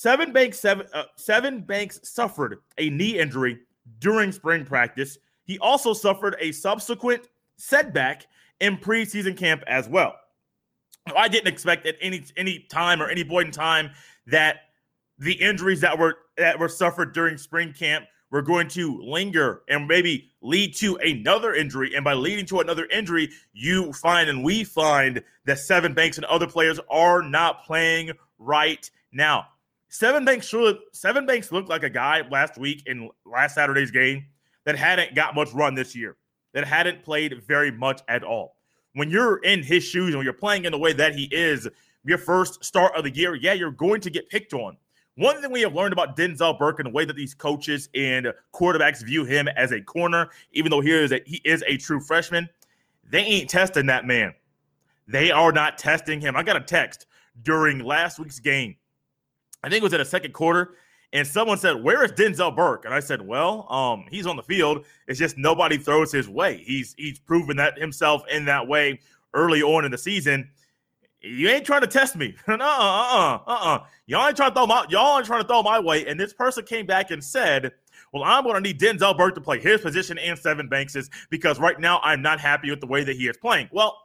Sevyn 0.00 0.32
Banks 0.32 0.58
seven, 0.58 0.86
uh, 0.94 1.04
Sevyn 1.18 1.66
Banks 1.66 2.00
suffered 2.04 2.58
a 2.78 2.88
knee 2.88 3.18
injury 3.18 3.58
during 3.98 4.32
spring 4.32 4.64
practice. 4.64 5.18
He 5.44 5.58
also 5.58 5.92
suffered 5.92 6.36
a 6.40 6.52
subsequent 6.52 7.28
setback 7.58 8.26
in 8.60 8.78
preseason 8.78 9.36
camp 9.36 9.62
as 9.66 9.88
well. 9.88 10.14
I 11.14 11.28
didn't 11.28 11.48
expect 11.48 11.86
at 11.86 11.96
any 12.00 12.24
any 12.38 12.60
time 12.70 13.02
or 13.02 13.08
any 13.10 13.24
point 13.24 13.46
in 13.46 13.52
time 13.52 13.90
that 14.26 14.60
the 15.18 15.34
injuries 15.34 15.82
that 15.82 15.98
were 15.98 16.16
that 16.38 16.58
were 16.58 16.68
suffered 16.68 17.12
during 17.12 17.36
spring 17.36 17.74
camp 17.74 18.06
were 18.30 18.42
going 18.42 18.68
to 18.68 19.02
linger 19.02 19.62
and 19.68 19.86
maybe 19.86 20.30
lead 20.40 20.74
to 20.76 20.96
another 20.96 21.52
injury. 21.52 21.94
And 21.94 22.04
by 22.04 22.14
leading 22.14 22.46
to 22.46 22.60
another 22.60 22.86
injury, 22.86 23.28
you 23.52 23.92
find 23.92 24.30
and 24.30 24.42
we 24.42 24.64
find 24.64 25.22
that 25.44 25.58
Sevyn 25.58 25.94
Banks 25.94 26.16
and 26.16 26.24
other 26.26 26.46
players 26.46 26.80
are 26.88 27.20
not 27.20 27.64
playing 27.64 28.12
right 28.38 28.88
now. 29.12 29.48
Sevyn 29.90 30.24
Banks 30.24 30.52
Sevyn 30.52 31.26
Banks 31.26 31.50
looked 31.50 31.68
like 31.68 31.82
a 31.82 31.90
guy 31.90 32.22
last 32.30 32.58
week 32.58 32.82
in 32.86 33.10
last 33.26 33.56
Saturday's 33.56 33.90
game 33.90 34.24
that 34.64 34.76
hadn't 34.76 35.14
got 35.14 35.34
much 35.34 35.52
run 35.52 35.74
this 35.74 35.96
year, 35.96 36.16
that 36.52 36.64
hadn't 36.64 37.02
played 37.02 37.42
very 37.44 37.72
much 37.72 38.00
at 38.06 38.22
all. 38.22 38.56
When 38.94 39.10
you're 39.10 39.38
in 39.38 39.62
his 39.62 39.82
shoes 39.82 40.08
and 40.08 40.18
when 40.18 40.24
you're 40.24 40.32
playing 40.32 40.64
in 40.64 40.72
the 40.72 40.78
way 40.78 40.92
that 40.92 41.14
he 41.14 41.24
is, 41.32 41.68
your 42.04 42.18
first 42.18 42.64
start 42.64 42.94
of 42.94 43.04
the 43.04 43.10
year, 43.10 43.34
yeah, 43.34 43.52
you're 43.52 43.72
going 43.72 44.00
to 44.02 44.10
get 44.10 44.28
picked 44.28 44.52
on. 44.52 44.76
One 45.16 45.40
thing 45.42 45.50
we 45.50 45.60
have 45.62 45.74
learned 45.74 45.92
about 45.92 46.16
Denzel 46.16 46.56
Burke 46.56 46.78
and 46.78 46.86
the 46.86 46.92
way 46.92 47.04
that 47.04 47.16
these 47.16 47.34
coaches 47.34 47.88
and 47.94 48.32
quarterbacks 48.54 49.04
view 49.04 49.24
him 49.24 49.48
as 49.48 49.72
a 49.72 49.80
corner, 49.80 50.30
even 50.52 50.70
though 50.70 50.80
he 50.80 50.92
is 50.92 51.12
a, 51.12 51.20
he 51.26 51.40
is 51.44 51.64
a 51.66 51.76
true 51.76 52.00
freshman, 52.00 52.48
they 53.10 53.20
ain't 53.20 53.50
testing 53.50 53.86
that 53.86 54.06
man. 54.06 54.34
They 55.08 55.32
are 55.32 55.50
not 55.50 55.78
testing 55.78 56.20
him. 56.20 56.36
I 56.36 56.44
got 56.44 56.56
a 56.56 56.60
text 56.60 57.06
during 57.42 57.80
last 57.80 58.18
week's 58.20 58.38
game 58.38 58.76
I 59.62 59.68
think 59.68 59.80
it 59.80 59.84
was 59.84 59.92
in 59.92 59.98
the 59.98 60.04
second 60.04 60.32
quarter, 60.32 60.74
and 61.12 61.26
someone 61.26 61.58
said, 61.58 61.82
"Where 61.82 62.04
is 62.04 62.12
Denzel 62.12 62.54
Burke?" 62.54 62.84
And 62.84 62.94
I 62.94 63.00
said, 63.00 63.26
"Well, 63.26 63.70
um, 63.70 64.06
he's 64.10 64.26
on 64.26 64.36
the 64.36 64.42
field. 64.42 64.86
It's 65.06 65.18
just 65.18 65.36
nobody 65.36 65.76
throws 65.76 66.12
his 66.12 66.28
way. 66.28 66.62
He's 66.64 66.94
he's 66.96 67.18
proven 67.18 67.56
that 67.56 67.78
himself 67.78 68.22
in 68.30 68.44
that 68.46 68.66
way 68.66 69.00
early 69.34 69.62
on 69.62 69.84
in 69.84 69.90
the 69.90 69.98
season. 69.98 70.50
You 71.20 71.48
ain't 71.48 71.66
trying 71.66 71.82
to 71.82 71.86
test 71.86 72.16
me. 72.16 72.34
uh 72.48 72.54
uh 72.54 72.58
uh 72.58 73.40
uh. 73.46 73.78
Y'all 74.06 74.26
ain't 74.26 74.36
trying 74.36 74.50
to 74.50 74.54
throw 74.54 74.66
my 74.66 74.86
y'all 74.88 75.18
ain't 75.18 75.26
trying 75.26 75.42
to 75.42 75.48
throw 75.48 75.62
my 75.62 75.78
way." 75.78 76.06
And 76.06 76.18
this 76.18 76.32
person 76.32 76.64
came 76.64 76.86
back 76.86 77.10
and 77.10 77.22
said. 77.22 77.72
Well, 78.12 78.24
I'm 78.24 78.42
going 78.42 78.56
to 78.56 78.60
need 78.60 78.80
Denzel 78.80 79.16
Burke 79.16 79.36
to 79.36 79.40
play 79.40 79.60
his 79.60 79.82
position 79.82 80.18
and 80.18 80.36
Sevyn 80.36 80.68
Banks's 80.68 81.10
because 81.30 81.60
right 81.60 81.78
now 81.78 82.00
I'm 82.02 82.20
not 82.20 82.40
happy 82.40 82.68
with 82.68 82.80
the 82.80 82.88
way 82.88 83.04
that 83.04 83.14
he 83.14 83.28
is 83.28 83.36
playing. 83.36 83.68
Well, 83.70 83.96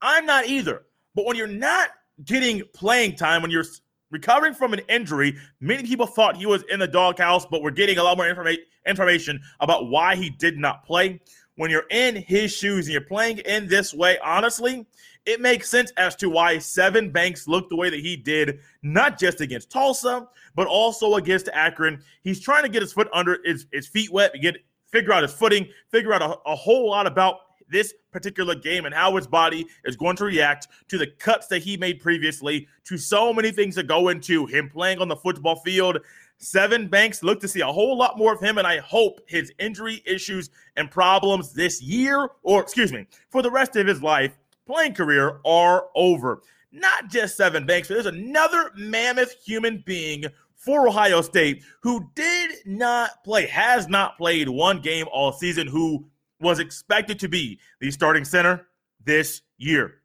I'm 0.00 0.24
not 0.24 0.46
either. 0.46 0.84
But 1.14 1.26
when 1.26 1.36
you're 1.36 1.48
not 1.48 1.90
getting 2.24 2.62
playing 2.74 3.16
time, 3.16 3.42
when 3.42 3.50
you're 3.50 3.64
recovering 4.10 4.54
from 4.54 4.72
an 4.72 4.80
injury. 4.88 5.36
Many 5.60 5.84
people 5.84 6.06
thought 6.06 6.36
he 6.36 6.46
was 6.46 6.62
in 6.70 6.80
the 6.80 6.88
doghouse, 6.88 7.46
but 7.46 7.62
we're 7.62 7.70
getting 7.70 7.98
a 7.98 8.02
lot 8.02 8.16
more 8.16 8.26
informa- 8.26 8.58
information 8.86 9.40
about 9.60 9.88
why 9.88 10.16
he 10.16 10.30
did 10.30 10.58
not 10.58 10.84
play. 10.84 11.20
When 11.56 11.70
you're 11.70 11.86
in 11.90 12.16
his 12.16 12.52
shoes 12.52 12.86
and 12.86 12.92
you're 12.92 13.02
playing 13.02 13.38
in 13.38 13.66
this 13.68 13.92
way, 13.92 14.18
honestly, 14.24 14.86
it 15.26 15.40
makes 15.40 15.68
sense 15.68 15.92
as 15.96 16.16
to 16.16 16.30
why 16.30 16.56
Sevyn 16.56 17.12
Banks 17.12 17.46
looked 17.46 17.68
the 17.68 17.76
way 17.76 17.90
that 17.90 18.00
he 18.00 18.16
did, 18.16 18.60
not 18.82 19.18
just 19.18 19.40
against 19.40 19.70
Tulsa, 19.70 20.26
but 20.54 20.66
also 20.66 21.16
against 21.16 21.48
Akron. 21.52 22.02
He's 22.22 22.40
trying 22.40 22.62
to 22.62 22.68
get 22.68 22.82
his 22.82 22.92
foot 22.92 23.08
under 23.12 23.38
his, 23.44 23.66
his 23.72 23.86
feet 23.86 24.10
wet, 24.10 24.32
get 24.40 24.56
figure 24.90 25.12
out 25.12 25.22
his 25.22 25.32
footing, 25.32 25.68
figure 25.90 26.12
out 26.12 26.22
a, 26.22 26.36
a 26.46 26.56
whole 26.56 26.90
lot 26.90 27.06
about 27.06 27.36
this 27.70 27.94
particular 28.10 28.54
game 28.54 28.84
and 28.84 28.94
how 28.94 29.16
his 29.16 29.26
body 29.26 29.66
is 29.84 29.96
going 29.96 30.16
to 30.16 30.24
react 30.24 30.68
to 30.88 30.98
the 30.98 31.06
cuts 31.06 31.46
that 31.48 31.62
he 31.62 31.76
made 31.76 32.00
previously, 32.00 32.66
to 32.84 32.98
so 32.98 33.32
many 33.32 33.52
things 33.52 33.74
that 33.76 33.86
go 33.86 34.08
into 34.08 34.46
him 34.46 34.68
playing 34.68 34.98
on 34.98 35.08
the 35.08 35.16
football 35.16 35.56
field. 35.56 35.98
Sevyn 36.40 36.88
Banks 36.88 37.22
look 37.22 37.40
to 37.40 37.48
see 37.48 37.60
a 37.60 37.66
whole 37.66 37.96
lot 37.96 38.16
more 38.16 38.32
of 38.32 38.40
him, 38.40 38.58
and 38.58 38.66
I 38.66 38.78
hope 38.78 39.20
his 39.26 39.52
injury 39.58 40.02
issues 40.06 40.50
and 40.76 40.90
problems 40.90 41.52
this 41.52 41.82
year, 41.82 42.30
or 42.42 42.62
excuse 42.62 42.92
me, 42.92 43.06
for 43.28 43.42
the 43.42 43.50
rest 43.50 43.76
of 43.76 43.86
his 43.86 44.02
life, 44.02 44.38
playing 44.66 44.94
career, 44.94 45.40
are 45.44 45.88
over. 45.94 46.42
Not 46.72 47.10
just 47.10 47.38
Sevyn 47.38 47.66
Banks, 47.66 47.88
but 47.88 47.94
there's 47.94 48.06
another 48.06 48.70
mammoth 48.76 49.34
human 49.44 49.82
being 49.84 50.24
for 50.54 50.86
Ohio 50.86 51.20
State 51.20 51.64
who 51.80 52.08
did 52.14 52.50
not 52.64 53.24
play, 53.24 53.46
has 53.46 53.88
not 53.88 54.16
played 54.16 54.48
one 54.48 54.80
game 54.80 55.06
all 55.12 55.32
season, 55.32 55.66
who 55.66 56.06
was 56.40 56.58
expected 56.58 57.18
to 57.20 57.28
be 57.28 57.58
the 57.80 57.90
starting 57.90 58.24
center 58.24 58.66
this 59.04 59.42
year. 59.58 59.96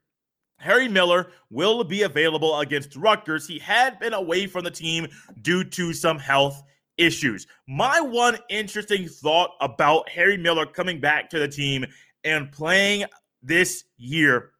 Harry 0.58 0.88
Miller 0.88 1.32
will 1.50 1.84
be 1.84 2.04
available 2.04 2.60
against 2.60 2.96
Rutgers. 2.96 3.48
He 3.48 3.60
had 3.60 4.00
been 4.00 4.14
away 4.14 4.48
from 4.48 4.64
the 4.64 4.72
team 4.72 5.08
due 5.42 5.64
to 5.64 5.94
some 5.94 6.18
health 6.18 6.64
issues. 6.98 7.46
My 7.68 8.00
one 8.00 8.38
interesting 8.50 9.08
thought 9.08 9.52
about 9.60 10.08
Harry 10.10 10.38
Miller 10.38 10.66
coming 10.66 11.00
back 11.00 11.30
to 11.32 11.40
the 11.40 11.48
team 11.48 11.86
and 12.24 12.52
playing 12.52 13.06
this 13.44 13.84
year. 13.98 14.52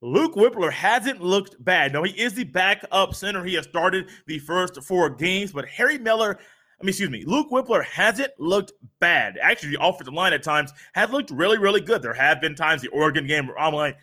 Luke 0.00 0.34
Wypler 0.34 0.72
hasn't 0.72 1.20
looked 1.20 1.62
bad. 1.62 1.92
No, 1.92 2.04
he 2.04 2.12
is 2.12 2.34
the 2.34 2.44
backup 2.44 3.14
center. 3.14 3.44
He 3.44 3.54
has 3.54 3.64
started 3.64 4.08
the 4.26 4.38
first 4.38 4.82
four 4.82 5.10
games, 5.10 5.52
but 5.52 5.66
Harry 5.66 5.98
Miller 5.98 6.38
I 6.80 6.84
mean, 6.84 6.90
excuse 6.90 7.10
me, 7.10 7.24
Luke 7.24 7.50
Wypler 7.50 7.84
hasn't 7.84 8.30
looked 8.38 8.72
bad. 9.00 9.36
Actually, 9.42 9.70
the 9.70 9.84
offensive 9.84 10.14
line 10.14 10.32
at 10.32 10.44
times 10.44 10.72
has 10.94 11.10
looked 11.10 11.30
really, 11.30 11.58
really 11.58 11.80
good. 11.80 12.02
There 12.02 12.14
have 12.14 12.40
been 12.40 12.54
times 12.54 12.82
the 12.82 12.88
Oregon 12.88 13.26
game 13.26 13.48
where 13.48 13.58
I'm 13.58 13.74
like, 13.74 13.98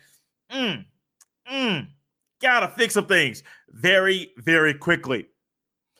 mm, 0.52 0.84
mm, 1.50 1.88
gotta 2.42 2.68
fix 2.68 2.94
some 2.94 3.06
things 3.06 3.42
very, 3.70 4.32
very 4.36 4.74
quickly. 4.74 5.26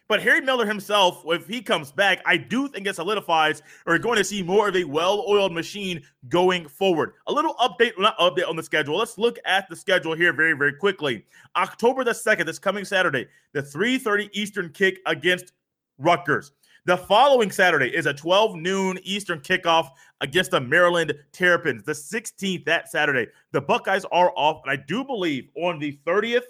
But 0.08 0.22
Harry 0.22 0.40
Miller 0.40 0.66
himself, 0.66 1.22
if 1.26 1.48
he 1.48 1.60
comes 1.60 1.90
back, 1.90 2.20
I 2.24 2.36
do 2.36 2.68
think 2.68 2.86
it 2.86 2.94
solidifies 2.94 3.62
we're 3.86 3.98
going 3.98 4.18
to 4.18 4.24
see 4.24 4.40
more 4.40 4.68
of 4.68 4.76
a 4.76 4.84
well-oiled 4.84 5.52
machine 5.52 6.00
going 6.28 6.68
forward. 6.68 7.14
A 7.26 7.32
little 7.32 7.54
update, 7.54 7.92
not 7.98 8.16
update 8.18 8.48
on 8.48 8.54
the 8.54 8.62
schedule. 8.62 8.98
Let's 8.98 9.18
look 9.18 9.38
at 9.44 9.68
the 9.68 9.74
schedule 9.74 10.14
here 10.14 10.32
very, 10.32 10.52
very 10.52 10.74
quickly. 10.74 11.24
October 11.56 12.04
the 12.04 12.12
2nd, 12.12 12.46
this 12.46 12.60
coming 12.60 12.84
Saturday, 12.84 13.26
the 13.52 13.62
3:30 13.62 14.30
Eastern 14.32 14.70
kick 14.70 15.00
against 15.06 15.52
Rutgers. 15.98 16.52
The 16.86 16.96
following 16.96 17.50
Saturday 17.50 17.88
is 17.88 18.06
a 18.06 18.14
12 18.14 18.54
noon 18.54 19.00
Eastern 19.02 19.40
kickoff 19.40 19.90
against 20.20 20.52
the 20.52 20.60
Maryland 20.60 21.12
Terrapins. 21.32 21.82
The 21.82 21.90
16th 21.90 22.64
that 22.64 22.88
Saturday. 22.88 23.26
The 23.50 23.60
Buckeyes 23.60 24.04
are 24.12 24.32
off, 24.36 24.62
and 24.64 24.70
I 24.70 24.76
do 24.86 25.04
believe 25.04 25.48
on 25.56 25.80
the 25.80 25.98
30th, 26.06 26.44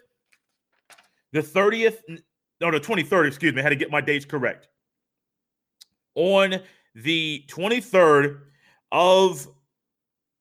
the 1.32 1.40
30th, 1.40 2.00
no, 2.60 2.70
the 2.70 2.78
23rd, 2.78 3.26
excuse 3.26 3.54
me, 3.54 3.60
I 3.60 3.62
had 3.62 3.70
to 3.70 3.76
get 3.76 3.90
my 3.90 4.02
dates 4.02 4.26
correct. 4.26 4.68
On 6.16 6.60
the 6.94 7.44
23rd 7.48 8.40
of 8.92 9.48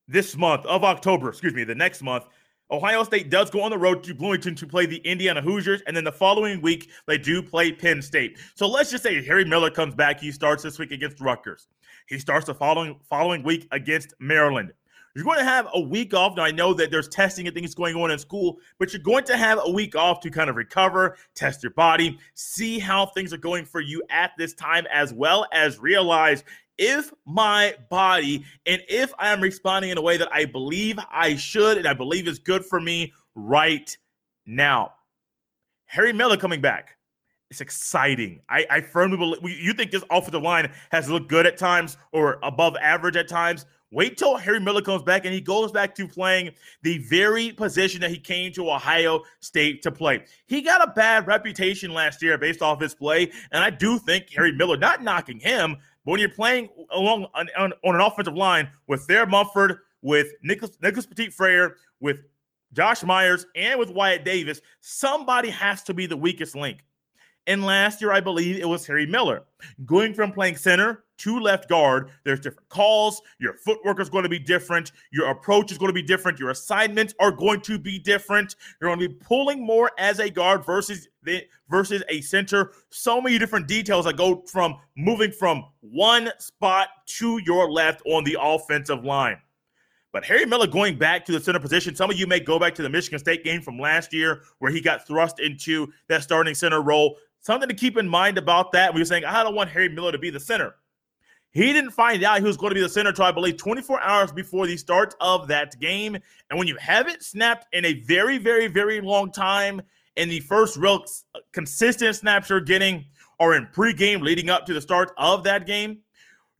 this 0.08 0.36
month, 0.36 0.66
of 0.66 0.84
October, 0.84 1.30
excuse 1.30 1.54
me, 1.54 1.64
the 1.64 1.74
next 1.74 2.02
month, 2.02 2.26
Ohio 2.70 3.04
State 3.04 3.30
does 3.30 3.48
go 3.48 3.62
on 3.62 3.70
the 3.70 3.78
road 3.78 4.02
to 4.02 4.14
Bloomington 4.14 4.56
to 4.56 4.66
play 4.66 4.86
the 4.86 4.96
Indiana 4.98 5.40
Hoosiers, 5.40 5.82
and 5.86 5.96
then 5.96 6.02
the 6.02 6.10
following 6.10 6.60
week 6.60 6.90
they 7.06 7.16
do 7.16 7.40
play 7.40 7.70
Penn 7.70 8.02
State. 8.02 8.38
So 8.54 8.66
let's 8.66 8.90
just 8.90 9.04
say 9.04 9.24
Harry 9.24 9.44
Miller 9.44 9.70
comes 9.70 9.94
back. 9.94 10.20
He 10.20 10.32
starts 10.32 10.64
this 10.64 10.78
week 10.78 10.90
against 10.90 11.20
Rutgers. 11.20 11.68
He 12.08 12.18
starts 12.18 12.46
the 12.46 12.54
following 12.54 12.98
following 13.08 13.44
week 13.44 13.68
against 13.70 14.14
Maryland. 14.18 14.72
You're 15.14 15.24
going 15.24 15.38
to 15.38 15.44
have 15.44 15.66
a 15.72 15.80
week 15.80 16.12
off. 16.12 16.36
Now 16.36 16.44
I 16.44 16.50
know 16.50 16.74
that 16.74 16.90
there's 16.90 17.08
testing 17.08 17.46
and 17.46 17.54
things 17.54 17.74
going 17.74 17.96
on 17.96 18.10
in 18.10 18.18
school, 18.18 18.58
but 18.78 18.92
you're 18.92 19.00
going 19.00 19.24
to 19.24 19.36
have 19.36 19.58
a 19.62 19.70
week 19.70 19.96
off 19.96 20.20
to 20.20 20.30
kind 20.30 20.50
of 20.50 20.56
recover, 20.56 21.16
test 21.34 21.62
your 21.62 21.72
body, 21.72 22.18
see 22.34 22.78
how 22.78 23.06
things 23.06 23.32
are 23.32 23.38
going 23.38 23.64
for 23.64 23.80
you 23.80 24.02
at 24.10 24.32
this 24.36 24.52
time, 24.52 24.86
as 24.92 25.14
well 25.14 25.46
as 25.52 25.78
realize 25.78 26.44
if 26.78 27.12
my 27.24 27.74
body 27.90 28.44
and 28.66 28.82
if 28.88 29.12
I 29.18 29.32
am 29.32 29.40
responding 29.40 29.90
in 29.90 29.98
a 29.98 30.02
way 30.02 30.16
that 30.16 30.32
I 30.32 30.44
believe 30.44 30.98
I 31.10 31.36
should 31.36 31.78
and 31.78 31.86
I 31.86 31.94
believe 31.94 32.28
is 32.28 32.38
good 32.38 32.64
for 32.64 32.80
me 32.80 33.12
right 33.34 33.96
now. 34.44 34.92
Harry 35.86 36.12
Miller 36.12 36.36
coming 36.36 36.60
back 36.60 36.96
it's 37.50 37.60
exciting. 37.60 38.40
I, 38.48 38.66
I 38.68 38.80
firmly 38.80 39.16
believe 39.16 39.58
you 39.60 39.72
think 39.72 39.90
this 39.90 40.04
offensive 40.10 40.42
line 40.42 40.72
has 40.90 41.08
looked 41.08 41.28
good 41.28 41.46
at 41.46 41.56
times 41.56 41.96
or 42.12 42.38
above 42.42 42.76
average 42.76 43.16
at 43.16 43.28
times. 43.28 43.66
Wait 43.92 44.18
till 44.18 44.36
Harry 44.36 44.58
Miller 44.58 44.82
comes 44.82 45.04
back 45.04 45.24
and 45.24 45.32
he 45.32 45.40
goes 45.40 45.70
back 45.70 45.94
to 45.94 46.08
playing 46.08 46.50
the 46.82 46.98
very 46.98 47.52
position 47.52 48.00
that 48.00 48.10
he 48.10 48.18
came 48.18 48.52
to 48.52 48.68
Ohio 48.68 49.22
State 49.38 49.80
to 49.82 49.92
play. 49.92 50.24
He 50.46 50.60
got 50.60 50.86
a 50.86 50.92
bad 50.92 51.28
reputation 51.28 51.94
last 51.94 52.20
year 52.20 52.36
based 52.36 52.62
off 52.62 52.80
his 52.80 52.96
play, 52.96 53.30
and 53.52 53.62
I 53.62 53.70
do 53.70 53.98
think 54.00 54.30
Harry 54.34 54.50
Miller, 54.50 54.76
not 54.76 55.04
knocking 55.04 55.38
him, 55.38 55.76
but 56.06 56.12
when 56.12 56.20
you're 56.20 56.28
playing 56.28 56.68
along 56.92 57.26
on, 57.34 57.48
on, 57.58 57.72
on 57.84 57.94
an 57.96 58.00
offensive 58.00 58.36
line 58.36 58.70
with 58.86 59.02
Thayer 59.02 59.26
Munford, 59.26 59.78
with 60.02 60.28
Nicholas, 60.42 60.78
Nicholas 60.80 61.04
Petit 61.04 61.30
Frere, 61.30 61.76
with 62.00 62.20
Josh 62.72 63.02
Myers, 63.02 63.44
and 63.56 63.78
with 63.78 63.90
Wyatt 63.90 64.24
Davis, 64.24 64.60
somebody 64.80 65.50
has 65.50 65.82
to 65.82 65.92
be 65.92 66.06
the 66.06 66.16
weakest 66.16 66.54
link. 66.54 66.84
And 67.48 67.64
last 67.64 68.00
year, 68.00 68.12
I 68.12 68.20
believe 68.20 68.56
it 68.56 68.68
was 68.68 68.86
Harry 68.86 69.06
Miller. 69.06 69.42
Going 69.84 70.14
from 70.14 70.30
playing 70.30 70.56
center 70.56 71.04
to 71.18 71.38
left 71.40 71.68
guard, 71.68 72.10
there's 72.24 72.40
different 72.40 72.68
calls. 72.68 73.22
Your 73.38 73.54
footwork 73.54 74.00
is 74.00 74.08
going 74.08 74.24
to 74.24 74.28
be 74.28 74.38
different. 74.38 74.92
Your 75.12 75.30
approach 75.30 75.72
is 75.72 75.78
going 75.78 75.88
to 75.88 75.94
be 75.94 76.02
different. 76.02 76.38
Your 76.38 76.50
assignments 76.50 77.14
are 77.20 77.30
going 77.30 77.60
to 77.62 77.78
be 77.78 77.98
different. 77.98 78.56
You're 78.80 78.94
going 78.94 79.00
to 79.00 79.08
be 79.08 79.14
pulling 79.14 79.64
more 79.64 79.90
as 79.98 80.18
a 80.18 80.30
guard 80.30 80.64
versus 80.64 81.08
the, 81.22 81.44
versus 81.68 82.02
a 82.08 82.20
center. 82.20 82.72
So 82.90 83.20
many 83.20 83.38
different 83.38 83.68
details 83.68 84.04
that 84.04 84.16
go 84.16 84.44
from 84.46 84.76
moving 84.96 85.32
from 85.32 85.64
one 85.80 86.30
spot 86.38 86.88
to 87.18 87.40
your 87.44 87.70
left 87.70 88.02
on 88.06 88.24
the 88.24 88.36
offensive 88.40 89.04
line. 89.04 89.38
But 90.12 90.24
Harry 90.24 90.46
Miller 90.46 90.66
going 90.66 90.96
back 90.96 91.26
to 91.26 91.32
the 91.32 91.40
center 91.40 91.60
position, 91.60 91.94
some 91.94 92.08
of 92.08 92.16
you 92.16 92.26
may 92.26 92.40
go 92.40 92.58
back 92.58 92.74
to 92.76 92.82
the 92.82 92.88
Michigan 92.88 93.18
State 93.18 93.44
game 93.44 93.60
from 93.60 93.78
last 93.78 94.14
year 94.14 94.40
where 94.60 94.72
he 94.72 94.80
got 94.80 95.06
thrust 95.06 95.40
into 95.40 95.92
that 96.08 96.22
starting 96.22 96.54
center 96.54 96.80
role. 96.80 97.18
Something 97.40 97.68
to 97.68 97.74
keep 97.74 97.98
in 97.98 98.08
mind 98.08 98.38
about 98.38 98.72
that. 98.72 98.94
We 98.94 99.00
were 99.00 99.04
saying, 99.04 99.26
I 99.26 99.42
don't 99.42 99.54
want 99.54 99.68
Harry 99.68 99.90
Miller 99.90 100.12
to 100.12 100.18
be 100.18 100.30
the 100.30 100.40
center. 100.40 100.74
He 101.56 101.72
didn't 101.72 101.92
find 101.92 102.22
out 102.22 102.40
he 102.40 102.44
was 102.44 102.58
going 102.58 102.68
to 102.68 102.74
be 102.74 102.82
the 102.82 102.88
center 102.90 103.08
until 103.08 103.24
I 103.24 103.32
believe 103.32 103.56
24 103.56 104.02
hours 104.02 104.30
before 104.30 104.66
the 104.66 104.76
start 104.76 105.14
of 105.22 105.48
that 105.48 105.80
game. 105.80 106.14
And 106.14 106.58
when 106.58 106.68
you 106.68 106.76
haven't 106.76 107.22
snapped 107.22 107.66
in 107.72 107.86
a 107.86 107.94
very, 108.02 108.36
very, 108.36 108.66
very 108.66 109.00
long 109.00 109.32
time, 109.32 109.80
and 110.18 110.30
the 110.30 110.40
first 110.40 110.76
real 110.76 111.06
uh, 111.34 111.38
consistent 111.52 112.14
snaps 112.14 112.50
you're 112.50 112.60
getting 112.60 113.06
are 113.40 113.54
in 113.54 113.66
pregame 113.68 114.20
leading 114.20 114.50
up 114.50 114.66
to 114.66 114.74
the 114.74 114.82
start 114.82 115.12
of 115.16 115.44
that 115.44 115.66
game, 115.66 116.00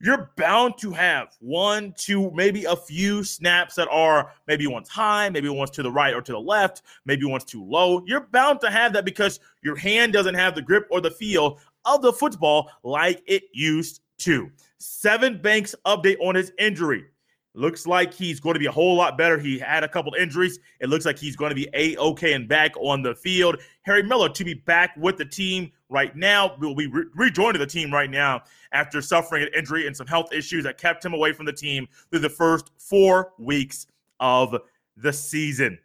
you're 0.01 0.31
bound 0.35 0.79
to 0.79 0.89
have 0.93 1.27
one, 1.41 1.93
two, 1.95 2.31
maybe 2.31 2.65
a 2.65 2.75
few 2.75 3.23
snaps 3.23 3.75
that 3.75 3.87
are 3.91 4.31
maybe 4.47 4.65
one's 4.65 4.89
high, 4.89 5.29
maybe 5.29 5.47
one's 5.47 5.69
to 5.69 5.83
the 5.83 5.91
right 5.91 6.15
or 6.15 6.23
to 6.23 6.31
the 6.31 6.39
left, 6.39 6.81
maybe 7.05 7.23
one's 7.23 7.43
too 7.43 7.63
low. 7.63 8.01
You're 8.07 8.27
bound 8.31 8.61
to 8.61 8.71
have 8.71 8.93
that 8.93 9.05
because 9.05 9.41
your 9.61 9.75
hand 9.75 10.13
doesn't 10.13 10.33
have 10.33 10.55
the 10.55 10.61
grip 10.63 10.87
or 10.89 11.01
the 11.01 11.11
feel 11.11 11.59
of 11.85 12.01
the 12.01 12.11
football 12.11 12.71
like 12.83 13.21
it 13.27 13.43
used 13.53 14.01
to. 14.19 14.51
Sevyn 14.79 15.41
Banks 15.41 15.75
update 15.85 16.17
on 16.19 16.35
his 16.35 16.51
injury. 16.59 17.05
Looks 17.53 17.87
like 17.87 18.13
he's 18.13 18.39
going 18.39 18.53
to 18.53 18.59
be 18.59 18.67
a 18.67 18.71
whole 18.71 18.95
lot 18.95 19.17
better. 19.17 19.39
He 19.39 19.57
had 19.57 19.83
a 19.83 19.87
couple 19.87 20.13
injuries. 20.13 20.59
It 20.79 20.89
looks 20.89 21.05
like 21.05 21.17
he's 21.17 21.35
going 21.35 21.49
to 21.49 21.55
be 21.55 21.67
a 21.73 21.97
okay 21.97 22.33
and 22.33 22.47
back 22.47 22.77
on 22.77 23.01
the 23.01 23.15
field. 23.15 23.57
Harry 23.81 24.03
Miller 24.03 24.29
to 24.29 24.43
be 24.45 24.53
back 24.53 24.91
with 24.95 25.17
the 25.17 25.25
team 25.25 25.71
right 25.89 26.15
now. 26.15 26.55
Will 26.59 26.75
be 26.75 26.85
re- 26.85 27.05
rejoining 27.15 27.59
the 27.59 27.65
team 27.65 27.91
right 27.91 28.11
now 28.11 28.43
after 28.73 29.01
suffering 29.01 29.41
an 29.41 29.49
injury 29.57 29.87
and 29.87 29.97
some 29.97 30.05
health 30.05 30.31
issues 30.31 30.65
that 30.65 30.77
kept 30.77 31.03
him 31.03 31.15
away 31.15 31.33
from 31.33 31.47
the 31.47 31.53
team 31.53 31.87
through 32.11 32.19
the 32.19 32.29
first 32.29 32.69
four 32.77 33.33
weeks 33.39 33.87
of 34.19 34.55
the 34.95 35.11
season. 35.11 35.79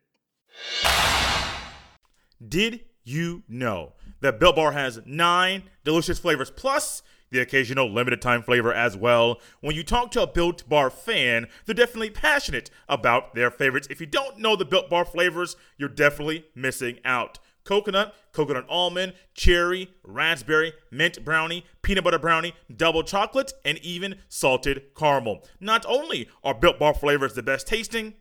Did 2.46 2.80
you 3.04 3.44
know 3.48 3.94
that 4.20 4.38
Built 4.38 4.56
Bar 4.56 4.72
has 4.72 5.00
nine 5.06 5.62
delicious 5.84 6.18
flavors 6.18 6.50
plus? 6.50 7.02
The 7.32 7.40
occasional 7.40 7.90
limited 7.90 8.22
time 8.22 8.42
flavor 8.42 8.72
as 8.72 8.96
well. 8.96 9.40
When 9.60 9.74
you 9.74 9.82
talk 9.82 10.10
to 10.12 10.22
a 10.22 10.26
Built 10.26 10.68
Bar 10.68 10.90
fan, 10.90 11.48
they're 11.64 11.74
definitely 11.74 12.10
passionate 12.10 12.70
about 12.88 13.34
their 13.34 13.50
favorites. 13.50 13.88
If 13.90 14.00
you 14.00 14.06
don't 14.06 14.38
know 14.38 14.54
the 14.54 14.64
Built 14.64 14.88
Bar 14.88 15.04
flavors, 15.04 15.56
you're 15.76 15.88
definitely 15.88 16.44
missing 16.54 16.98
out. 17.04 17.38
Coconut, 17.64 18.14
coconut 18.32 18.66
almond, 18.68 19.14
cherry, 19.34 19.94
raspberry, 20.02 20.72
mint 20.90 21.24
brownie, 21.24 21.64
peanut 21.80 22.04
butter 22.04 22.18
brownie, 22.18 22.54
double 22.74 23.02
chocolate, 23.02 23.52
and 23.64 23.78
even 23.78 24.16
salted 24.28 24.94
caramel. 24.96 25.44
Not 25.60 25.86
only 25.88 26.28
are 26.42 26.54
Built 26.54 26.78
Bar 26.78 26.94
flavors 26.94 27.34
the 27.34 27.42
best 27.42 27.66
tasting, 27.66 28.14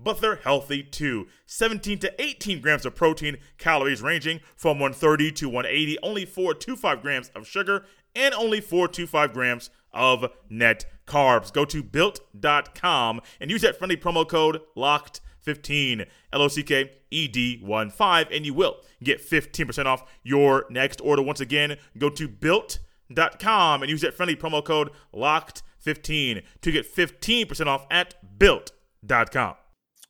but 0.00 0.20
they're 0.20 0.36
healthy 0.36 0.82
too. 0.82 1.26
17 1.46 1.98
to 2.00 2.22
18 2.22 2.60
grams 2.60 2.86
of 2.86 2.94
protein, 2.94 3.38
calories 3.56 4.02
ranging 4.02 4.40
from 4.56 4.78
130 4.78 5.32
to 5.32 5.48
180, 5.48 5.98
only 6.02 6.24
4 6.24 6.54
to 6.54 6.76
5 6.76 7.02
grams 7.02 7.30
of 7.34 7.46
sugar, 7.46 7.84
and 8.18 8.34
only 8.34 8.60
4 8.60 8.88
to 8.88 9.06
5 9.06 9.32
grams 9.32 9.70
of 9.92 10.30
net 10.50 10.84
carbs. 11.06 11.52
Go 11.52 11.64
to 11.64 11.82
built.com 11.82 13.20
and 13.40 13.50
use 13.50 13.62
that 13.62 13.78
friendly 13.78 13.96
promo 13.96 14.28
code 14.28 14.60
LOCKED15, 14.76 16.06
L 16.32 16.42
O 16.42 16.48
C 16.48 16.62
K 16.62 16.90
E 17.10 17.28
D 17.28 17.60
1 17.62 17.90
5, 17.90 18.28
and 18.30 18.44
you 18.44 18.52
will 18.54 18.76
get 19.02 19.26
15% 19.26 19.86
off 19.86 20.04
your 20.22 20.66
next 20.68 21.00
order. 21.00 21.22
Once 21.22 21.40
again, 21.40 21.76
go 21.96 22.10
to 22.10 22.28
built.com 22.28 23.82
and 23.82 23.90
use 23.90 24.02
that 24.02 24.14
friendly 24.14 24.36
promo 24.36 24.62
code 24.62 24.90
LOCKED15 25.14 26.42
to 26.60 26.72
get 26.72 26.94
15% 26.94 27.66
off 27.66 27.86
at 27.90 28.14
built.com. 28.38 29.54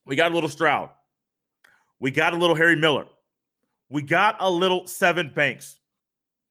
We 0.04 0.16
got 0.16 0.32
a 0.32 0.34
little 0.34 0.48
Stroud. 0.48 0.90
We 2.00 2.10
got 2.10 2.32
a 2.32 2.36
little 2.36 2.56
Harry 2.56 2.76
Miller. 2.76 3.06
We 3.90 4.02
got 4.02 4.36
a 4.40 4.50
little 4.50 4.84
Sevyn 4.84 5.34
Banks 5.34 5.77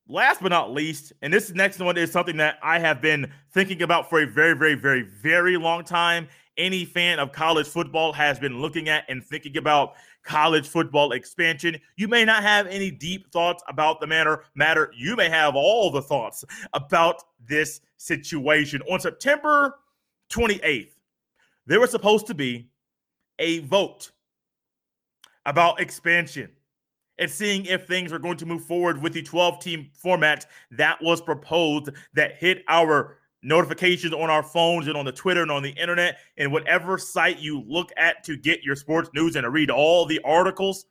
last 0.07 0.41
but 0.41 0.49
not 0.49 0.71
least, 0.71 1.13
and 1.21 1.33
this 1.33 1.51
next 1.51 1.79
one 1.79 1.97
is 1.97 2.11
something 2.11 2.37
that 2.37 2.57
I 2.61 2.79
have 2.79 3.01
been 3.01 3.31
thinking 3.51 3.81
about 3.81 4.09
for 4.09 4.21
a 4.21 4.27
very, 4.27 4.53
very, 4.53 4.75
very, 4.75 5.03
very 5.03 5.57
long 5.57 5.83
time. 5.83 6.27
Any 6.57 6.85
fan 6.85 7.19
of 7.19 7.31
college 7.31 7.67
football 7.67 8.11
has 8.13 8.39
been 8.39 8.59
looking 8.59 8.89
at 8.89 9.05
and 9.09 9.23
thinking 9.23 9.57
about 9.57 9.93
college 10.23 10.67
football 10.67 11.11
expansion. 11.11 11.77
You 11.97 12.07
may 12.07 12.25
not 12.25 12.41
have 12.41 12.67
any 12.67 12.89
deep 12.89 13.31
thoughts 13.31 13.63
about 13.67 13.99
the 13.99 14.07
matter. 14.07 14.43
Matter. 14.55 14.91
You 14.95 15.15
may 15.15 15.29
have 15.29 15.55
all 15.55 15.91
the 15.91 16.01
thoughts 16.01 16.43
about 16.73 17.21
this 17.47 17.81
situation. 17.97 18.81
On 18.89 18.99
September 18.99 19.79
28th, 20.31 20.93
there 21.67 21.79
was 21.79 21.91
supposed 21.91 22.25
to 22.27 22.33
be 22.33 22.69
a 23.39 23.59
vote 23.59 24.11
about 25.45 25.79
expansion 25.79 26.49
and 27.19 27.29
seeing 27.29 27.65
if 27.65 27.87
things 27.87 28.11
are 28.11 28.19
going 28.19 28.37
to 28.37 28.45
move 28.45 28.63
forward 28.63 29.01
with 29.01 29.13
the 29.13 29.21
12 29.21 29.59
team 29.59 29.89
format 29.93 30.45
that 30.71 31.01
was 31.01 31.21
proposed 31.21 31.89
that 32.13 32.37
hit 32.37 32.63
our 32.67 33.17
notifications 33.43 34.13
on 34.13 34.29
our 34.29 34.43
phones 34.43 34.87
and 34.87 34.97
on 34.97 35.05
the 35.05 35.11
Twitter 35.11 35.41
and 35.41 35.51
on 35.51 35.63
the 35.63 35.71
internet 35.71 36.17
and 36.37 36.51
whatever 36.51 36.97
site 36.97 37.39
you 37.39 37.63
look 37.67 37.91
at 37.97 38.23
to 38.23 38.35
get 38.37 38.63
your 38.63 38.75
sports 38.75 39.09
news 39.13 39.35
and 39.35 39.43
to 39.43 39.49
read 39.49 39.69
all 39.69 40.05
the 40.05 40.19
articles. 40.23 40.85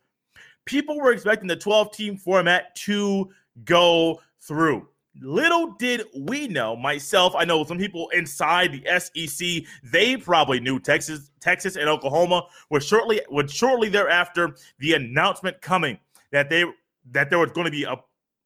People 0.65 0.99
were 0.99 1.11
expecting 1.11 1.47
the 1.47 1.55
12 1.55 1.91
team 1.91 2.17
format 2.17 2.75
to 2.75 3.29
go 3.63 4.19
through. 4.41 4.87
Little 5.19 5.71
did 5.79 6.03
we 6.15 6.47
know, 6.47 6.75
myself, 6.75 7.33
I 7.35 7.43
know 7.43 7.63
some 7.63 7.79
people 7.79 8.07
inside 8.09 8.71
the 8.71 8.99
SEC, 8.99 9.63
they 9.83 10.15
probably 10.15 10.59
knew 10.59 10.79
Texas, 10.79 11.31
Texas 11.39 11.75
and 11.75 11.89
Oklahoma 11.89 12.43
was 12.69 12.85
shortly 12.85 13.21
would 13.29 13.49
shortly 13.49 13.89
thereafter 13.89 14.55
the 14.77 14.93
announcement 14.93 15.59
coming 15.61 15.97
that 16.31 16.49
they 16.49 16.65
that 17.11 17.29
there 17.29 17.39
was 17.39 17.51
going 17.51 17.65
to 17.65 17.71
be 17.71 17.83
a 17.83 17.95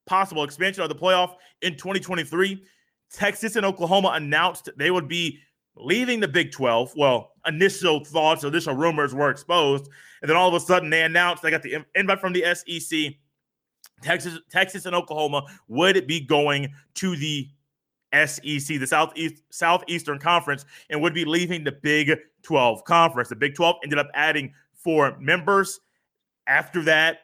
possible 0.05 0.43
expansion 0.43 0.83
of 0.83 0.89
the 0.89 0.95
playoff 0.95 1.35
in 1.61 1.75
2023. 1.75 2.63
Texas 3.11 3.55
and 3.55 3.65
Oklahoma 3.65 4.11
announced 4.13 4.69
they 4.77 4.91
would 4.91 5.07
be 5.07 5.39
leaving 5.75 6.19
the 6.19 6.27
Big 6.27 6.51
12. 6.51 6.93
Well, 6.95 7.31
initial 7.45 8.03
thoughts, 8.03 8.43
initial 8.43 8.75
rumors 8.75 9.13
were 9.15 9.29
exposed, 9.29 9.87
and 10.21 10.29
then 10.29 10.37
all 10.37 10.47
of 10.47 10.53
a 10.53 10.65
sudden 10.65 10.89
they 10.89 11.03
announced 11.03 11.43
they 11.43 11.51
got 11.51 11.63
the 11.63 11.83
invite 11.95 12.19
from 12.19 12.33
the 12.33 12.43
SEC. 12.55 13.13
Texas, 14.01 14.39
Texas, 14.49 14.85
and 14.85 14.95
Oklahoma 14.95 15.43
would 15.67 16.07
be 16.07 16.19
going 16.19 16.73
to 16.95 17.15
the 17.15 17.47
SEC, 18.13 18.79
the 18.79 18.87
Southeast 18.87 19.43
Southeastern 19.51 20.19
Conference, 20.19 20.65
and 20.89 21.01
would 21.01 21.13
be 21.13 21.25
leaving 21.25 21.63
the 21.63 21.71
Big 21.71 22.11
12 22.43 22.83
Conference. 22.83 23.29
The 23.29 23.35
Big 23.35 23.55
12 23.55 23.77
ended 23.83 23.99
up 23.99 24.09
adding 24.13 24.53
four 24.73 25.17
members. 25.19 25.79
After 26.47 26.81
that, 26.83 27.19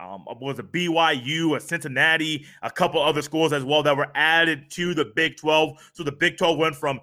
um, 0.00 0.24
was 0.40 0.58
a 0.58 0.62
BYU, 0.62 1.56
a 1.56 1.60
Cincinnati, 1.60 2.46
a 2.62 2.70
couple 2.70 3.02
other 3.02 3.22
schools 3.22 3.52
as 3.52 3.64
well 3.64 3.82
that 3.82 3.96
were 3.96 4.10
added 4.14 4.70
to 4.70 4.94
the 4.94 5.04
Big 5.04 5.36
12. 5.36 5.90
So 5.92 6.02
the 6.02 6.12
Big 6.12 6.36
12 6.36 6.58
went 6.58 6.76
from 6.76 7.00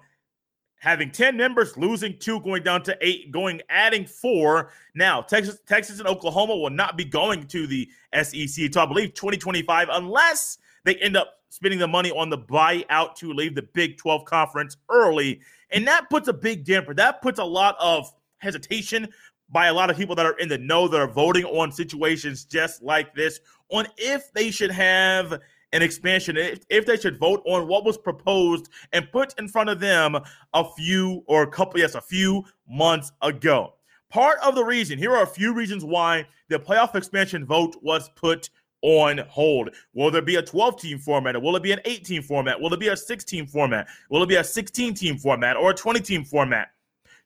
having 0.78 1.10
10 1.10 1.36
members, 1.36 1.76
losing 1.76 2.18
two, 2.18 2.40
going 2.40 2.62
down 2.62 2.82
to 2.84 2.96
eight, 3.00 3.32
going 3.32 3.60
adding 3.68 4.06
four. 4.06 4.70
Now, 4.94 5.20
Texas, 5.20 5.58
Texas 5.66 5.98
and 5.98 6.08
Oklahoma 6.08 6.56
will 6.56 6.70
not 6.70 6.96
be 6.96 7.04
going 7.04 7.46
to 7.48 7.66
the 7.66 7.88
SEC 8.22 8.64
until 8.64 8.82
I 8.82 8.86
believe 8.86 9.14
2025, 9.14 9.88
unless 9.90 10.58
they 10.84 10.94
end 10.96 11.16
up 11.16 11.40
spending 11.50 11.78
the 11.78 11.88
money 11.88 12.10
on 12.12 12.30
the 12.30 12.38
buyout 12.38 13.14
to 13.16 13.32
leave 13.32 13.54
the 13.54 13.62
Big 13.74 13.98
12 13.98 14.24
conference 14.24 14.76
early. 14.90 15.40
And 15.70 15.86
that 15.86 16.08
puts 16.08 16.28
a 16.28 16.32
big 16.32 16.64
damper. 16.64 16.94
That 16.94 17.20
puts 17.20 17.38
a 17.38 17.44
lot 17.44 17.76
of 17.80 18.10
hesitation 18.38 19.08
by 19.50 19.66
a 19.66 19.74
lot 19.74 19.90
of 19.90 19.96
people 19.96 20.14
that 20.14 20.26
are 20.26 20.38
in 20.38 20.48
the 20.48 20.58
know 20.58 20.88
that 20.88 21.00
are 21.00 21.08
voting 21.08 21.44
on 21.44 21.70
situations 21.70 22.44
just 22.44 22.82
like 22.82 23.14
this 23.14 23.40
on 23.70 23.86
if 23.96 24.32
they 24.32 24.50
should 24.50 24.70
have 24.70 25.40
an 25.72 25.82
expansion, 25.82 26.36
if, 26.36 26.60
if 26.68 26.86
they 26.86 26.96
should 26.96 27.18
vote 27.18 27.42
on 27.44 27.68
what 27.68 27.84
was 27.84 27.98
proposed 27.98 28.68
and 28.92 29.10
put 29.12 29.38
in 29.38 29.48
front 29.48 29.68
of 29.68 29.80
them 29.80 30.16
a 30.54 30.64
few 30.76 31.22
or 31.26 31.42
a 31.42 31.46
couple, 31.46 31.80
yes, 31.80 31.94
a 31.94 32.00
few 32.00 32.44
months 32.68 33.12
ago. 33.22 33.74
Part 34.08 34.38
of 34.42 34.54
the 34.54 34.64
reason, 34.64 34.98
here 34.98 35.12
are 35.12 35.24
a 35.24 35.26
few 35.26 35.52
reasons 35.52 35.84
why 35.84 36.26
the 36.48 36.58
playoff 36.58 36.94
expansion 36.94 37.44
vote 37.44 37.76
was 37.82 38.08
put 38.10 38.50
on 38.82 39.18
hold. 39.28 39.70
Will 39.94 40.10
there 40.10 40.22
be 40.22 40.36
a 40.36 40.42
12 40.42 40.80
team 40.80 40.98
format? 40.98 41.34
Or 41.34 41.40
will 41.40 41.56
it 41.56 41.62
be 41.62 41.72
an 41.72 41.80
18 41.84 42.22
format? 42.22 42.60
Will 42.60 42.72
it 42.72 42.80
be 42.80 42.88
a 42.88 42.96
16 42.96 43.46
format? 43.46 43.88
Will 44.10 44.22
it 44.22 44.28
be 44.28 44.36
a 44.36 44.44
16 44.44 44.94
team 44.94 45.18
format 45.18 45.56
or 45.56 45.70
a 45.70 45.74
20 45.74 46.00
team 46.00 46.24
format? 46.24 46.68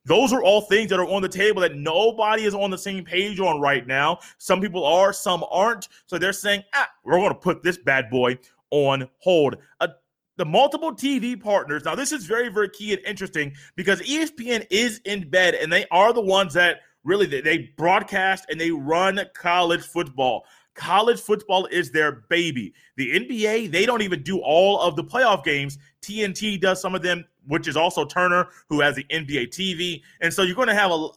Those 0.04 0.32
are 0.32 0.42
all 0.42 0.62
things 0.62 0.90
that 0.90 0.98
are 0.98 1.06
on 1.06 1.22
the 1.22 1.28
table 1.28 1.60
that 1.62 1.76
nobody 1.76 2.44
is 2.44 2.54
on 2.54 2.70
the 2.70 2.78
same 2.78 3.04
page 3.04 3.38
on 3.38 3.60
right 3.60 3.86
now. 3.86 4.18
Some 4.38 4.60
people 4.60 4.84
are, 4.84 5.12
some 5.12 5.44
aren't. 5.50 5.88
So 6.06 6.18
they're 6.18 6.32
saying, 6.32 6.62
ah, 6.74 6.88
we're 7.04 7.18
going 7.18 7.28
to 7.28 7.34
put 7.34 7.62
this 7.62 7.76
bad 7.76 8.10
boy 8.10 8.38
on 8.70 9.08
hold. 9.18 9.56
Uh, 9.80 9.88
the 10.36 10.44
multiple 10.46 10.92
TV 10.92 11.38
partners. 11.38 11.84
Now, 11.84 11.94
this 11.94 12.12
is 12.12 12.24
very, 12.24 12.48
very 12.48 12.70
key 12.70 12.94
and 12.94 13.04
interesting 13.04 13.52
because 13.76 14.00
ESPN 14.00 14.66
is 14.70 15.00
in 15.04 15.28
bed 15.28 15.54
and 15.54 15.70
they 15.70 15.84
are 15.90 16.14
the 16.14 16.22
ones 16.22 16.54
that 16.54 16.80
really 17.04 17.26
they, 17.26 17.42
they 17.42 17.70
broadcast 17.76 18.46
and 18.48 18.58
they 18.58 18.70
run 18.70 19.20
college 19.34 19.82
football. 19.82 20.44
College 20.74 21.20
football 21.20 21.66
is 21.66 21.90
their 21.90 22.24
baby. 22.28 22.72
The 22.96 23.12
NBA, 23.12 23.70
they 23.70 23.84
don't 23.84 24.02
even 24.02 24.22
do 24.22 24.38
all 24.38 24.80
of 24.80 24.96
the 24.96 25.04
playoff 25.04 25.44
games. 25.44 25.78
TNT 26.02 26.60
does 26.60 26.80
some 26.80 26.94
of 26.94 27.02
them, 27.02 27.24
which 27.46 27.68
is 27.68 27.76
also 27.76 28.04
Turner, 28.04 28.48
who 28.68 28.80
has 28.80 28.96
the 28.96 29.04
NBA 29.04 29.48
TV. 29.48 30.02
And 30.20 30.32
so 30.32 30.42
you're 30.42 30.56
going 30.56 30.68
to 30.68 30.74
have 30.74 30.90
a, 30.90 31.08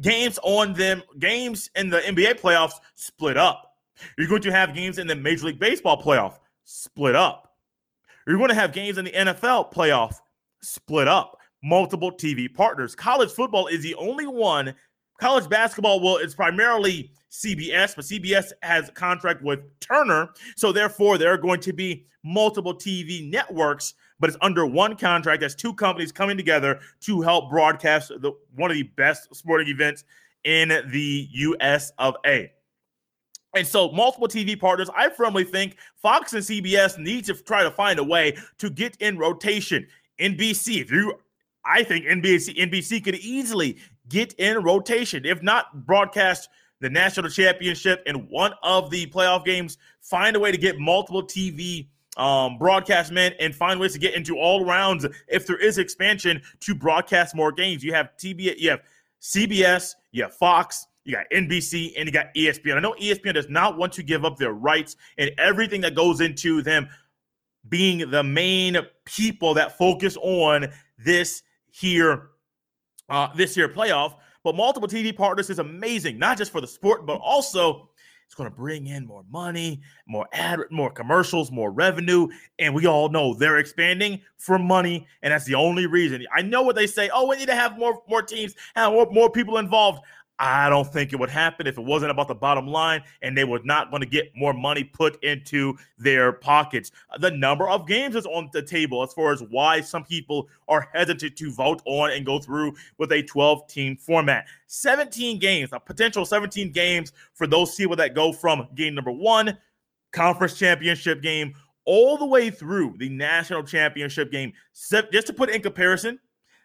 games 0.00 0.38
on 0.42 0.74
them, 0.74 1.02
games 1.18 1.70
in 1.74 1.88
the 1.88 1.98
NBA 1.98 2.40
playoffs 2.40 2.74
split 2.94 3.36
up. 3.36 3.76
You're 4.16 4.28
going 4.28 4.42
to 4.42 4.52
have 4.52 4.74
games 4.74 4.98
in 4.98 5.06
the 5.06 5.16
Major 5.16 5.46
League 5.46 5.58
Baseball 5.58 6.00
playoff 6.00 6.38
split 6.64 7.16
up. 7.16 7.56
You're 8.26 8.36
going 8.36 8.50
to 8.50 8.54
have 8.54 8.72
games 8.72 8.98
in 8.98 9.06
the 9.06 9.10
NFL 9.10 9.72
playoff 9.72 10.16
split 10.62 11.08
up. 11.08 11.38
Multiple 11.64 12.12
TV 12.12 12.52
partners. 12.52 12.94
College 12.94 13.30
football 13.30 13.66
is 13.66 13.82
the 13.82 13.94
only 13.96 14.26
one. 14.26 14.74
College 15.18 15.48
basketball, 15.48 15.98
well, 15.98 16.16
it's 16.18 16.34
primarily 16.34 17.10
CBS, 17.30 17.94
but 17.94 18.04
CBS 18.04 18.52
has 18.62 18.88
a 18.88 18.92
contract 18.92 19.42
with 19.42 19.60
Turner. 19.80 20.30
So 20.56 20.72
therefore, 20.72 21.18
there 21.18 21.32
are 21.32 21.38
going 21.38 21.60
to 21.60 21.72
be 21.72 22.06
multiple 22.22 22.74
TV 22.74 23.30
networks, 23.30 23.94
but 24.18 24.30
it's 24.30 24.38
under 24.40 24.66
one 24.66 24.96
contract. 24.96 25.40
That's 25.40 25.54
two 25.54 25.74
companies 25.74 26.12
coming 26.12 26.36
together 26.36 26.80
to 27.00 27.20
help 27.20 27.50
broadcast 27.50 28.08
the, 28.08 28.32
one 28.56 28.70
of 28.70 28.76
the 28.76 28.84
best 28.84 29.34
sporting 29.34 29.68
events 29.68 30.04
in 30.44 30.68
the 30.68 31.28
US 31.32 31.92
of 31.98 32.16
A. 32.26 32.50
And 33.54 33.66
so, 33.66 33.90
multiple 33.92 34.28
TV 34.28 34.58
partners, 34.58 34.90
I 34.94 35.08
firmly 35.08 35.44
think 35.44 35.76
Fox 35.96 36.34
and 36.34 36.42
CBS 36.42 36.98
need 36.98 37.24
to 37.26 37.34
try 37.34 37.62
to 37.62 37.70
find 37.70 37.98
a 37.98 38.04
way 38.04 38.36
to 38.58 38.70
get 38.70 38.96
in 38.96 39.16
rotation. 39.18 39.86
NBC, 40.20 40.82
if 40.82 40.90
you, 40.90 41.14
I 41.64 41.82
think 41.82 42.04
NBC, 42.04 42.56
NBC 42.56 43.02
could 43.02 43.16
easily 43.16 43.78
get 44.08 44.34
in 44.34 44.62
rotation, 44.62 45.24
if 45.24 45.42
not 45.42 45.86
broadcast 45.86 46.48
the 46.80 46.90
national 46.90 47.30
championship 47.30 48.02
in 48.06 48.28
one 48.28 48.52
of 48.62 48.90
the 48.90 49.06
playoff 49.06 49.44
games, 49.44 49.78
find 50.00 50.36
a 50.36 50.40
way 50.40 50.52
to 50.52 50.58
get 50.58 50.78
multiple 50.78 51.22
TV 51.22 51.88
um, 52.16 52.58
broadcast 52.58 53.12
men 53.12 53.32
and 53.38 53.54
find 53.54 53.78
ways 53.78 53.92
to 53.92 53.98
get 53.98 54.14
into 54.14 54.36
all 54.36 54.64
rounds 54.64 55.06
if 55.28 55.46
there 55.46 55.56
is 55.56 55.78
expansion 55.78 56.42
to 56.60 56.74
broadcast 56.74 57.34
more 57.34 57.52
games. 57.52 57.84
You 57.84 57.94
have 57.94 58.10
TBS, 58.18 58.58
you 58.58 58.70
have 58.70 58.80
CBS, 59.20 59.94
you 60.12 60.24
have 60.24 60.34
Fox, 60.34 60.86
you 61.04 61.14
got 61.14 61.26
NBC, 61.32 61.92
and 61.96 62.06
you 62.06 62.12
got 62.12 62.34
ESPN. 62.34 62.76
I 62.76 62.80
know 62.80 62.94
ESPN 63.00 63.34
does 63.34 63.48
not 63.48 63.78
want 63.78 63.92
to 63.94 64.02
give 64.02 64.24
up 64.24 64.36
their 64.36 64.52
rights 64.52 64.96
and 65.16 65.30
everything 65.38 65.80
that 65.82 65.94
goes 65.94 66.20
into 66.20 66.60
them 66.60 66.88
being 67.68 68.10
the 68.10 68.22
main 68.22 68.78
people 69.04 69.54
that 69.54 69.78
focus 69.78 70.16
on 70.20 70.68
this 70.98 71.42
here, 71.70 72.30
uh, 73.08 73.28
this 73.34 73.54
here 73.54 73.68
playoff. 73.68 74.14
But 74.48 74.56
multiple 74.56 74.88
TV 74.88 75.14
partners 75.14 75.50
is 75.50 75.58
amazing, 75.58 76.18
not 76.18 76.38
just 76.38 76.52
for 76.52 76.62
the 76.62 76.66
sport, 76.66 77.04
but 77.04 77.20
also 77.20 77.90
it's 78.24 78.34
going 78.34 78.48
to 78.50 78.56
bring 78.56 78.86
in 78.86 79.06
more 79.06 79.22
money, 79.30 79.82
more 80.06 80.26
ad, 80.32 80.60
more 80.70 80.90
commercials, 80.90 81.52
more 81.52 81.70
revenue, 81.70 82.28
and 82.58 82.74
we 82.74 82.86
all 82.86 83.10
know 83.10 83.34
they're 83.34 83.58
expanding 83.58 84.22
for 84.38 84.58
money, 84.58 85.06
and 85.22 85.34
that's 85.34 85.44
the 85.44 85.54
only 85.54 85.84
reason. 85.84 86.24
I 86.34 86.40
know 86.40 86.62
what 86.62 86.76
they 86.76 86.86
say. 86.86 87.10
Oh, 87.12 87.28
we 87.28 87.36
need 87.36 87.48
to 87.48 87.54
have 87.54 87.76
more 87.76 88.02
more 88.08 88.22
teams, 88.22 88.54
have 88.74 88.94
more, 88.94 89.06
more 89.10 89.30
people 89.30 89.58
involved. 89.58 90.00
I 90.40 90.68
don't 90.68 90.86
think 90.86 91.12
it 91.12 91.16
would 91.16 91.30
happen 91.30 91.66
if 91.66 91.78
it 91.78 91.84
wasn't 91.84 92.12
about 92.12 92.28
the 92.28 92.34
bottom 92.34 92.68
line 92.68 93.02
and 93.22 93.36
they 93.36 93.44
were 93.44 93.60
not 93.64 93.90
going 93.90 94.02
to 94.02 94.08
get 94.08 94.30
more 94.36 94.52
money 94.52 94.84
put 94.84 95.22
into 95.24 95.76
their 95.98 96.32
pockets. 96.32 96.92
The 97.18 97.32
number 97.32 97.68
of 97.68 97.88
games 97.88 98.14
is 98.14 98.24
on 98.26 98.48
the 98.52 98.62
table 98.62 99.02
as 99.02 99.12
far 99.12 99.32
as 99.32 99.42
why 99.50 99.80
some 99.80 100.04
people 100.04 100.48
are 100.68 100.88
hesitant 100.92 101.36
to 101.36 101.50
vote 101.50 101.82
on 101.86 102.12
and 102.12 102.24
go 102.24 102.38
through 102.38 102.74
with 102.98 103.10
a 103.10 103.22
12 103.22 103.66
team 103.66 103.96
format. 103.96 104.46
17 104.68 105.40
games, 105.40 105.70
a 105.72 105.80
potential 105.80 106.24
17 106.24 106.70
games 106.70 107.12
for 107.34 107.48
those 107.48 107.74
people 107.74 107.96
that 107.96 108.14
go 108.14 108.32
from 108.32 108.68
game 108.76 108.94
number 108.94 109.12
one, 109.12 109.58
conference 110.12 110.56
championship 110.56 111.20
game, 111.20 111.52
all 111.84 112.16
the 112.16 112.26
way 112.26 112.50
through 112.50 112.94
the 112.98 113.08
national 113.08 113.64
championship 113.64 114.30
game. 114.30 114.52
Just 115.12 115.26
to 115.26 115.32
put 115.32 115.50
in 115.50 115.62
comparison, 115.62 116.20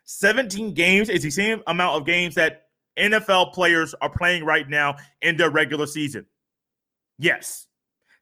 17 0.06 0.74
games 0.74 1.10
is 1.10 1.24
the 1.24 1.32
same 1.32 1.64
amount 1.66 2.00
of 2.00 2.06
games 2.06 2.36
that 2.36 2.68
NFL 2.98 3.54
players 3.54 3.94
are 4.02 4.10
playing 4.10 4.44
right 4.44 4.70
now 4.70 4.96
in 5.22 5.38
their 5.38 5.50
regular 5.50 5.88
season. 5.88 6.26
Yes. 7.20 7.68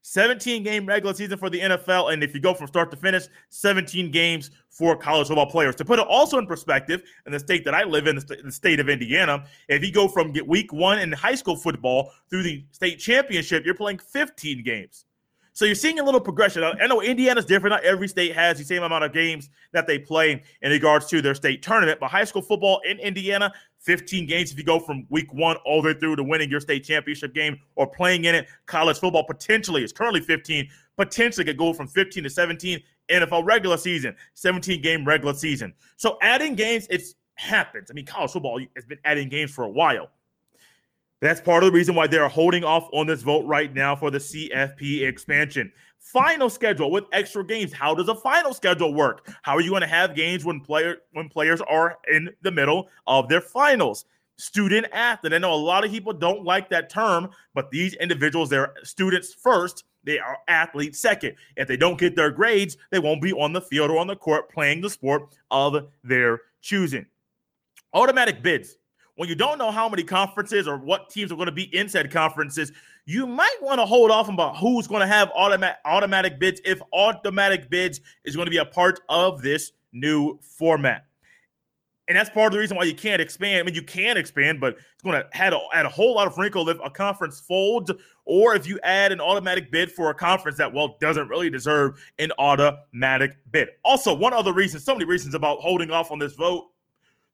17 0.03 0.63
game 0.63 0.85
regular 0.85 1.13
season 1.13 1.37
for 1.37 1.49
the 1.49 1.59
NFL. 1.59 2.11
And 2.11 2.23
if 2.23 2.33
you 2.33 2.41
go 2.41 2.53
from 2.53 2.67
start 2.67 2.89
to 2.91 2.97
finish, 2.97 3.25
17 3.49 4.09
games 4.11 4.49
for 4.69 4.95
college 4.95 5.27
football 5.27 5.45
players. 5.45 5.75
To 5.75 5.85
put 5.85 5.99
it 5.99 6.07
also 6.07 6.39
in 6.39 6.47
perspective, 6.47 7.03
in 7.25 7.31
the 7.31 7.39
state 7.39 7.63
that 7.65 7.75
I 7.75 7.83
live 7.83 8.07
in, 8.07 8.15
the 8.15 8.51
state 8.51 8.79
of 8.79 8.89
Indiana, 8.89 9.45
if 9.67 9.83
you 9.83 9.91
go 9.91 10.07
from 10.07 10.33
week 10.47 10.73
one 10.73 10.99
in 10.99 11.11
high 11.11 11.35
school 11.35 11.55
football 11.55 12.11
through 12.29 12.43
the 12.43 12.65
state 12.71 12.97
championship, 12.97 13.63
you're 13.63 13.75
playing 13.75 13.99
15 13.99 14.63
games. 14.63 15.05
So 15.53 15.65
you're 15.65 15.75
seeing 15.75 15.99
a 15.99 16.03
little 16.03 16.21
progression. 16.21 16.63
I 16.63 16.87
know 16.87 17.01
Indiana's 17.01 17.45
different. 17.45 17.73
Not 17.73 17.83
every 17.83 18.07
state 18.07 18.33
has 18.33 18.57
the 18.57 18.63
same 18.63 18.83
amount 18.83 19.03
of 19.03 19.11
games 19.11 19.49
that 19.73 19.85
they 19.85 19.99
play 19.99 20.41
in 20.61 20.71
regards 20.71 21.07
to 21.07 21.21
their 21.21 21.35
state 21.35 21.61
tournament. 21.61 21.99
But 21.99 22.09
high 22.09 22.23
school 22.23 22.41
football 22.41 22.81
in 22.89 22.99
Indiana, 22.99 23.53
15 23.79 24.27
games 24.27 24.51
if 24.51 24.57
you 24.57 24.63
go 24.63 24.79
from 24.79 25.05
week 25.09 25.33
one 25.33 25.57
all 25.65 25.81
the 25.81 25.89
way 25.89 25.93
through 25.99 26.15
to 26.15 26.23
winning 26.23 26.49
your 26.49 26.61
state 26.61 26.85
championship 26.85 27.33
game 27.33 27.59
or 27.75 27.85
playing 27.85 28.25
in 28.25 28.35
it. 28.35 28.47
College 28.65 28.99
football 28.99 29.25
potentially 29.25 29.83
is 29.83 29.91
currently 29.91 30.21
15, 30.21 30.69
potentially 30.95 31.45
could 31.45 31.57
go 31.57 31.73
from 31.73 31.87
15 31.87 32.23
to 32.23 32.29
17. 32.29 32.79
NFL 33.09 33.45
regular 33.45 33.77
season, 33.77 34.15
17 34.35 34.81
game 34.81 35.05
regular 35.05 35.33
season. 35.33 35.73
So 35.97 36.17
adding 36.21 36.55
games, 36.55 36.87
it 36.89 37.03
happens. 37.35 37.91
I 37.91 37.93
mean, 37.93 38.05
college 38.05 38.31
football 38.31 38.59
has 38.75 38.85
been 38.85 38.99
adding 39.03 39.29
games 39.29 39.51
for 39.51 39.65
a 39.65 39.69
while. 39.69 40.09
That's 41.21 41.39
part 41.39 41.63
of 41.63 41.71
the 41.71 41.77
reason 41.77 41.93
why 41.93 42.07
they're 42.07 42.27
holding 42.27 42.63
off 42.63 42.89
on 42.93 43.05
this 43.05 43.21
vote 43.21 43.45
right 43.45 43.71
now 43.71 43.95
for 43.95 44.09
the 44.09 44.17
CFP 44.17 45.03
expansion. 45.07 45.71
Final 45.99 46.49
schedule 46.49 46.89
with 46.89 47.03
extra 47.11 47.45
games. 47.45 47.71
How 47.71 47.93
does 47.93 48.09
a 48.09 48.15
final 48.15 48.55
schedule 48.55 48.91
work? 48.91 49.31
How 49.43 49.53
are 49.53 49.61
you 49.61 49.69
going 49.69 49.81
to 49.81 49.87
have 49.87 50.15
games 50.15 50.43
when 50.43 50.59
player 50.59 50.97
when 51.13 51.29
players 51.29 51.61
are 51.61 51.99
in 52.11 52.29
the 52.41 52.49
middle 52.49 52.89
of 53.05 53.29
their 53.29 53.39
finals? 53.39 54.05
Student 54.37 54.87
athlete. 54.91 55.33
I 55.33 55.37
know 55.37 55.53
a 55.53 55.55
lot 55.55 55.85
of 55.85 55.91
people 55.91 56.11
don't 56.11 56.43
like 56.43 56.69
that 56.69 56.89
term, 56.89 57.29
but 57.53 57.69
these 57.69 57.93
individuals, 57.93 58.49
they're 58.49 58.73
students 58.81 59.31
first. 59.31 59.83
They 60.03 60.17
are 60.17 60.39
athletes 60.47 60.99
second. 60.99 61.35
If 61.55 61.67
they 61.67 61.77
don't 61.77 61.99
get 61.99 62.15
their 62.15 62.31
grades, 62.31 62.77
they 62.89 62.97
won't 62.97 63.21
be 63.21 63.33
on 63.33 63.53
the 63.53 63.61
field 63.61 63.91
or 63.91 63.99
on 63.99 64.07
the 64.07 64.15
court 64.15 64.49
playing 64.49 64.81
the 64.81 64.89
sport 64.89 65.35
of 65.51 65.87
their 66.03 66.41
choosing. 66.61 67.05
Automatic 67.93 68.41
bids 68.41 68.77
when 69.15 69.29
you 69.29 69.35
don't 69.35 69.57
know 69.57 69.71
how 69.71 69.89
many 69.89 70.03
conferences 70.03 70.67
or 70.67 70.77
what 70.77 71.09
teams 71.09 71.31
are 71.31 71.35
going 71.35 71.47
to 71.47 71.51
be 71.51 71.73
in 71.75 71.89
said 71.89 72.11
conferences, 72.11 72.71
you 73.05 73.25
might 73.27 73.57
want 73.61 73.79
to 73.79 73.85
hold 73.85 74.11
off 74.11 74.29
about 74.29 74.57
who's 74.57 74.87
going 74.87 75.01
to 75.01 75.07
have 75.07 75.29
automatic 75.35 75.77
automatic 75.85 76.39
bids 76.39 76.61
if 76.65 76.81
automatic 76.93 77.69
bids 77.69 77.99
is 78.23 78.35
going 78.35 78.45
to 78.45 78.51
be 78.51 78.57
a 78.57 78.65
part 78.65 79.01
of 79.09 79.41
this 79.41 79.71
new 79.91 80.39
format. 80.41 81.05
And 82.07 82.17
that's 82.17 82.29
part 82.29 82.47
of 82.47 82.53
the 82.53 82.59
reason 82.59 82.75
why 82.75 82.83
you 82.83 82.95
can't 82.95 83.21
expand. 83.21 83.59
I 83.59 83.63
mean, 83.63 83.75
you 83.75 83.83
can 83.83 84.17
expand, 84.17 84.59
but 84.59 84.73
it's 84.73 85.03
going 85.03 85.21
to 85.21 85.25
add 85.33 85.53
a, 85.53 85.59
add 85.73 85.85
a 85.85 85.89
whole 85.89 86.15
lot 86.15 86.27
of 86.27 86.37
wrinkle 86.37 86.67
if 86.67 86.77
a 86.83 86.89
conference 86.89 87.39
folds, 87.39 87.89
or 88.25 88.53
if 88.53 88.67
you 88.67 88.79
add 88.83 89.13
an 89.13 89.21
automatic 89.21 89.71
bid 89.71 89.89
for 89.89 90.09
a 90.09 90.13
conference 90.13 90.57
that 90.57 90.73
well 90.73 90.97
doesn't 90.99 91.29
really 91.29 91.49
deserve 91.49 92.03
an 92.19 92.31
automatic 92.37 93.37
bid. 93.51 93.69
Also, 93.85 94.13
one 94.13 94.33
other 94.33 94.51
reason, 94.51 94.79
so 94.79 94.93
many 94.93 95.05
reasons 95.05 95.35
about 95.35 95.59
holding 95.59 95.89
off 95.89 96.11
on 96.11 96.19
this 96.19 96.33
vote 96.33 96.71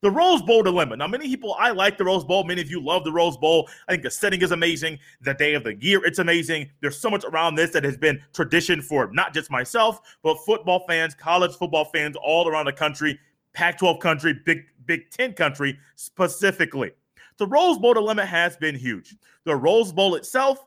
the 0.01 0.12
Rose 0.12 0.41
Bowl 0.41 0.62
dilemma. 0.62 0.95
Now, 0.95 1.07
many 1.07 1.27
people, 1.27 1.55
I 1.57 1.71
like 1.71 1.97
the 1.97 2.05
Rose 2.05 2.23
Bowl. 2.23 2.43
Many 2.43 2.62
of 2.62 2.69
you 2.69 2.79
love 2.79 3.03
the 3.03 3.12
Rose 3.12 3.38
Bowl. 3.38 3.67
I 3.88 3.93
think 3.93 4.03
the 4.03 4.12
setting 4.12 4.41
is 4.41 4.51
amazing. 4.51 4.99
The 5.21 5.33
day 5.33 5.55
of 5.55 5.63
the 5.63 5.75
year, 5.75 6.05
it's 6.05 6.19
amazing. 6.19 6.69
There's 6.81 6.99
so 6.99 7.10
much 7.10 7.25
around 7.25 7.55
this 7.55 7.71
that 7.71 7.83
has 7.83 7.97
been 7.97 8.21
tradition 8.33 8.81
for 8.81 9.10
not 9.12 9.33
just 9.33 9.49
myself, 9.49 9.99
but 10.21 10.38
football 10.45 10.86
fans, 10.88 11.15
college 11.15 11.55
football 11.55 11.86
fans 11.86 12.15
all 12.21 12.47
around 12.47 12.65
the 12.65 12.73
country, 12.73 13.19
Pac 13.53 13.79
12 13.79 13.99
country, 13.99 14.39
Big, 14.45 14.65
Big 14.86 15.10
10 15.10 15.33
country 15.33 15.77
specifically. 15.95 16.91
The 17.38 17.47
Rose 17.47 17.77
Bowl 17.77 17.93
dilemma 17.93 18.25
has 18.25 18.55
been 18.57 18.75
huge. 18.75 19.15
The 19.45 19.55
Rose 19.55 19.91
Bowl 19.91 20.15
itself, 20.15 20.65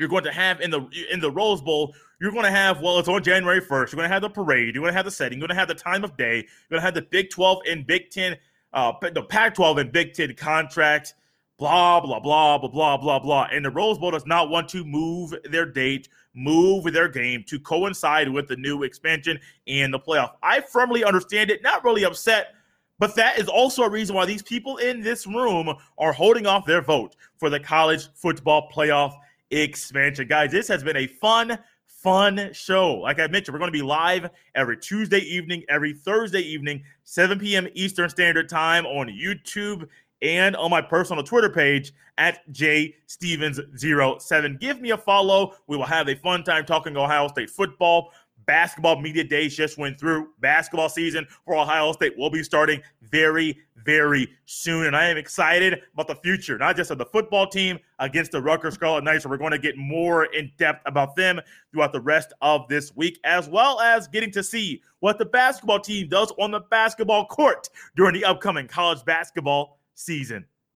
you're 0.00 0.08
going 0.08 0.24
to 0.24 0.32
have 0.32 0.60
in 0.62 0.70
the 0.70 0.88
in 1.12 1.20
the 1.20 1.30
Rose 1.30 1.60
Bowl, 1.60 1.94
you're 2.20 2.32
going 2.32 2.44
to 2.44 2.50
have 2.50 2.80
well, 2.80 2.98
it's 2.98 3.08
on 3.08 3.22
January 3.22 3.60
1st. 3.60 3.92
You're 3.92 3.98
going 3.98 4.08
to 4.08 4.12
have 4.12 4.22
the 4.22 4.30
parade. 4.30 4.74
You're 4.74 4.82
going 4.82 4.92
to 4.92 4.96
have 4.96 5.04
the 5.04 5.10
setting. 5.10 5.38
You're 5.38 5.46
going 5.46 5.54
to 5.54 5.60
have 5.60 5.68
the 5.68 5.74
time 5.74 6.02
of 6.02 6.16
day. 6.16 6.36
You're 6.36 6.70
going 6.70 6.80
to 6.80 6.84
have 6.86 6.94
the 6.94 7.02
Big 7.02 7.28
12 7.28 7.62
and 7.68 7.86
Big 7.86 8.10
10, 8.10 8.36
uh, 8.72 8.92
the 9.12 9.22
Pac-12 9.22 9.80
and 9.80 9.92
Big 9.92 10.14
10 10.14 10.34
contract. 10.34 11.14
Blah 11.58 12.00
blah 12.00 12.18
blah 12.18 12.56
blah 12.56 12.68
blah 12.68 12.96
blah 12.96 13.18
blah. 13.18 13.48
And 13.52 13.62
the 13.62 13.70
Rose 13.70 13.98
Bowl 13.98 14.10
does 14.10 14.24
not 14.24 14.48
want 14.48 14.70
to 14.70 14.82
move 14.82 15.34
their 15.44 15.66
date, 15.66 16.08
move 16.32 16.90
their 16.90 17.08
game 17.08 17.44
to 17.48 17.60
coincide 17.60 18.30
with 18.30 18.48
the 18.48 18.56
new 18.56 18.82
expansion 18.82 19.38
and 19.66 19.92
the 19.92 19.98
playoff. 19.98 20.32
I 20.42 20.62
firmly 20.62 21.04
understand 21.04 21.50
it. 21.50 21.62
Not 21.62 21.84
really 21.84 22.04
upset. 22.04 22.54
But 22.98 23.14
that 23.16 23.38
is 23.38 23.48
also 23.48 23.82
a 23.82 23.90
reason 23.90 24.14
why 24.14 24.26
these 24.26 24.42
people 24.42 24.76
in 24.76 25.00
this 25.00 25.26
room 25.26 25.74
are 25.96 26.12
holding 26.12 26.46
off 26.46 26.66
their 26.66 26.82
vote 26.82 27.16
for 27.38 27.48
the 27.48 27.58
college 27.58 28.08
football 28.14 28.70
playoff 28.70 29.14
expansion. 29.50 30.28
Guys, 30.28 30.50
this 30.50 30.68
has 30.68 30.82
been 30.82 30.96
a 30.96 31.06
fun, 31.06 31.58
fun 31.86 32.50
show. 32.52 32.94
Like 32.94 33.20
I 33.20 33.26
mentioned, 33.26 33.52
we're 33.52 33.58
going 33.58 33.72
to 33.72 33.78
be 33.78 33.82
live 33.82 34.30
every 34.54 34.76
Tuesday 34.76 35.20
evening, 35.20 35.64
every 35.68 35.92
Thursday 35.92 36.40
evening, 36.40 36.82
7 37.04 37.38
p.m. 37.38 37.68
Eastern 37.74 38.08
Standard 38.08 38.48
Time 38.48 38.86
on 38.86 39.08
YouTube 39.08 39.88
and 40.22 40.56
on 40.56 40.70
my 40.70 40.82
personal 40.82 41.24
Twitter 41.24 41.50
page 41.50 41.92
at 42.18 42.40
jstevens07. 42.52 44.60
Give 44.60 44.80
me 44.80 44.90
a 44.90 44.98
follow. 44.98 45.54
We 45.66 45.76
will 45.76 45.86
have 45.86 46.08
a 46.08 46.16
fun 46.16 46.44
time 46.44 46.66
talking 46.66 46.96
Ohio 46.96 47.28
State 47.28 47.50
football 47.50 48.12
basketball 48.46 49.00
media 49.00 49.24
days 49.24 49.56
just 49.56 49.78
went 49.78 49.98
through. 49.98 50.28
Basketball 50.40 50.88
season 50.88 51.26
for 51.44 51.56
Ohio 51.56 51.92
State 51.92 52.16
will 52.16 52.30
be 52.30 52.42
starting 52.42 52.80
very, 53.02 53.58
very 53.84 54.28
soon. 54.46 54.86
And 54.86 54.96
I 54.96 55.06
am 55.06 55.16
excited 55.16 55.80
about 55.94 56.08
the 56.08 56.14
future, 56.16 56.58
not 56.58 56.76
just 56.76 56.90
of 56.90 56.98
the 56.98 57.06
football 57.06 57.46
team 57.46 57.78
against 57.98 58.32
the 58.32 58.40
Rutgers 58.40 58.74
Scarlet 58.74 59.04
Knights. 59.04 59.26
We're 59.26 59.36
going 59.36 59.52
to 59.52 59.58
get 59.58 59.76
more 59.76 60.24
in 60.26 60.50
depth 60.58 60.82
about 60.86 61.16
them 61.16 61.40
throughout 61.72 61.92
the 61.92 62.00
rest 62.00 62.32
of 62.42 62.68
this 62.68 62.94
week, 62.96 63.18
as 63.24 63.48
well 63.48 63.80
as 63.80 64.08
getting 64.08 64.30
to 64.32 64.42
see 64.42 64.82
what 65.00 65.18
the 65.18 65.26
basketball 65.26 65.80
team 65.80 66.08
does 66.08 66.32
on 66.38 66.50
the 66.50 66.60
basketball 66.60 67.26
court 67.26 67.68
during 67.96 68.14
the 68.14 68.24
upcoming 68.24 68.66
college 68.66 69.04
basketball 69.04 69.78
season. 69.94 70.44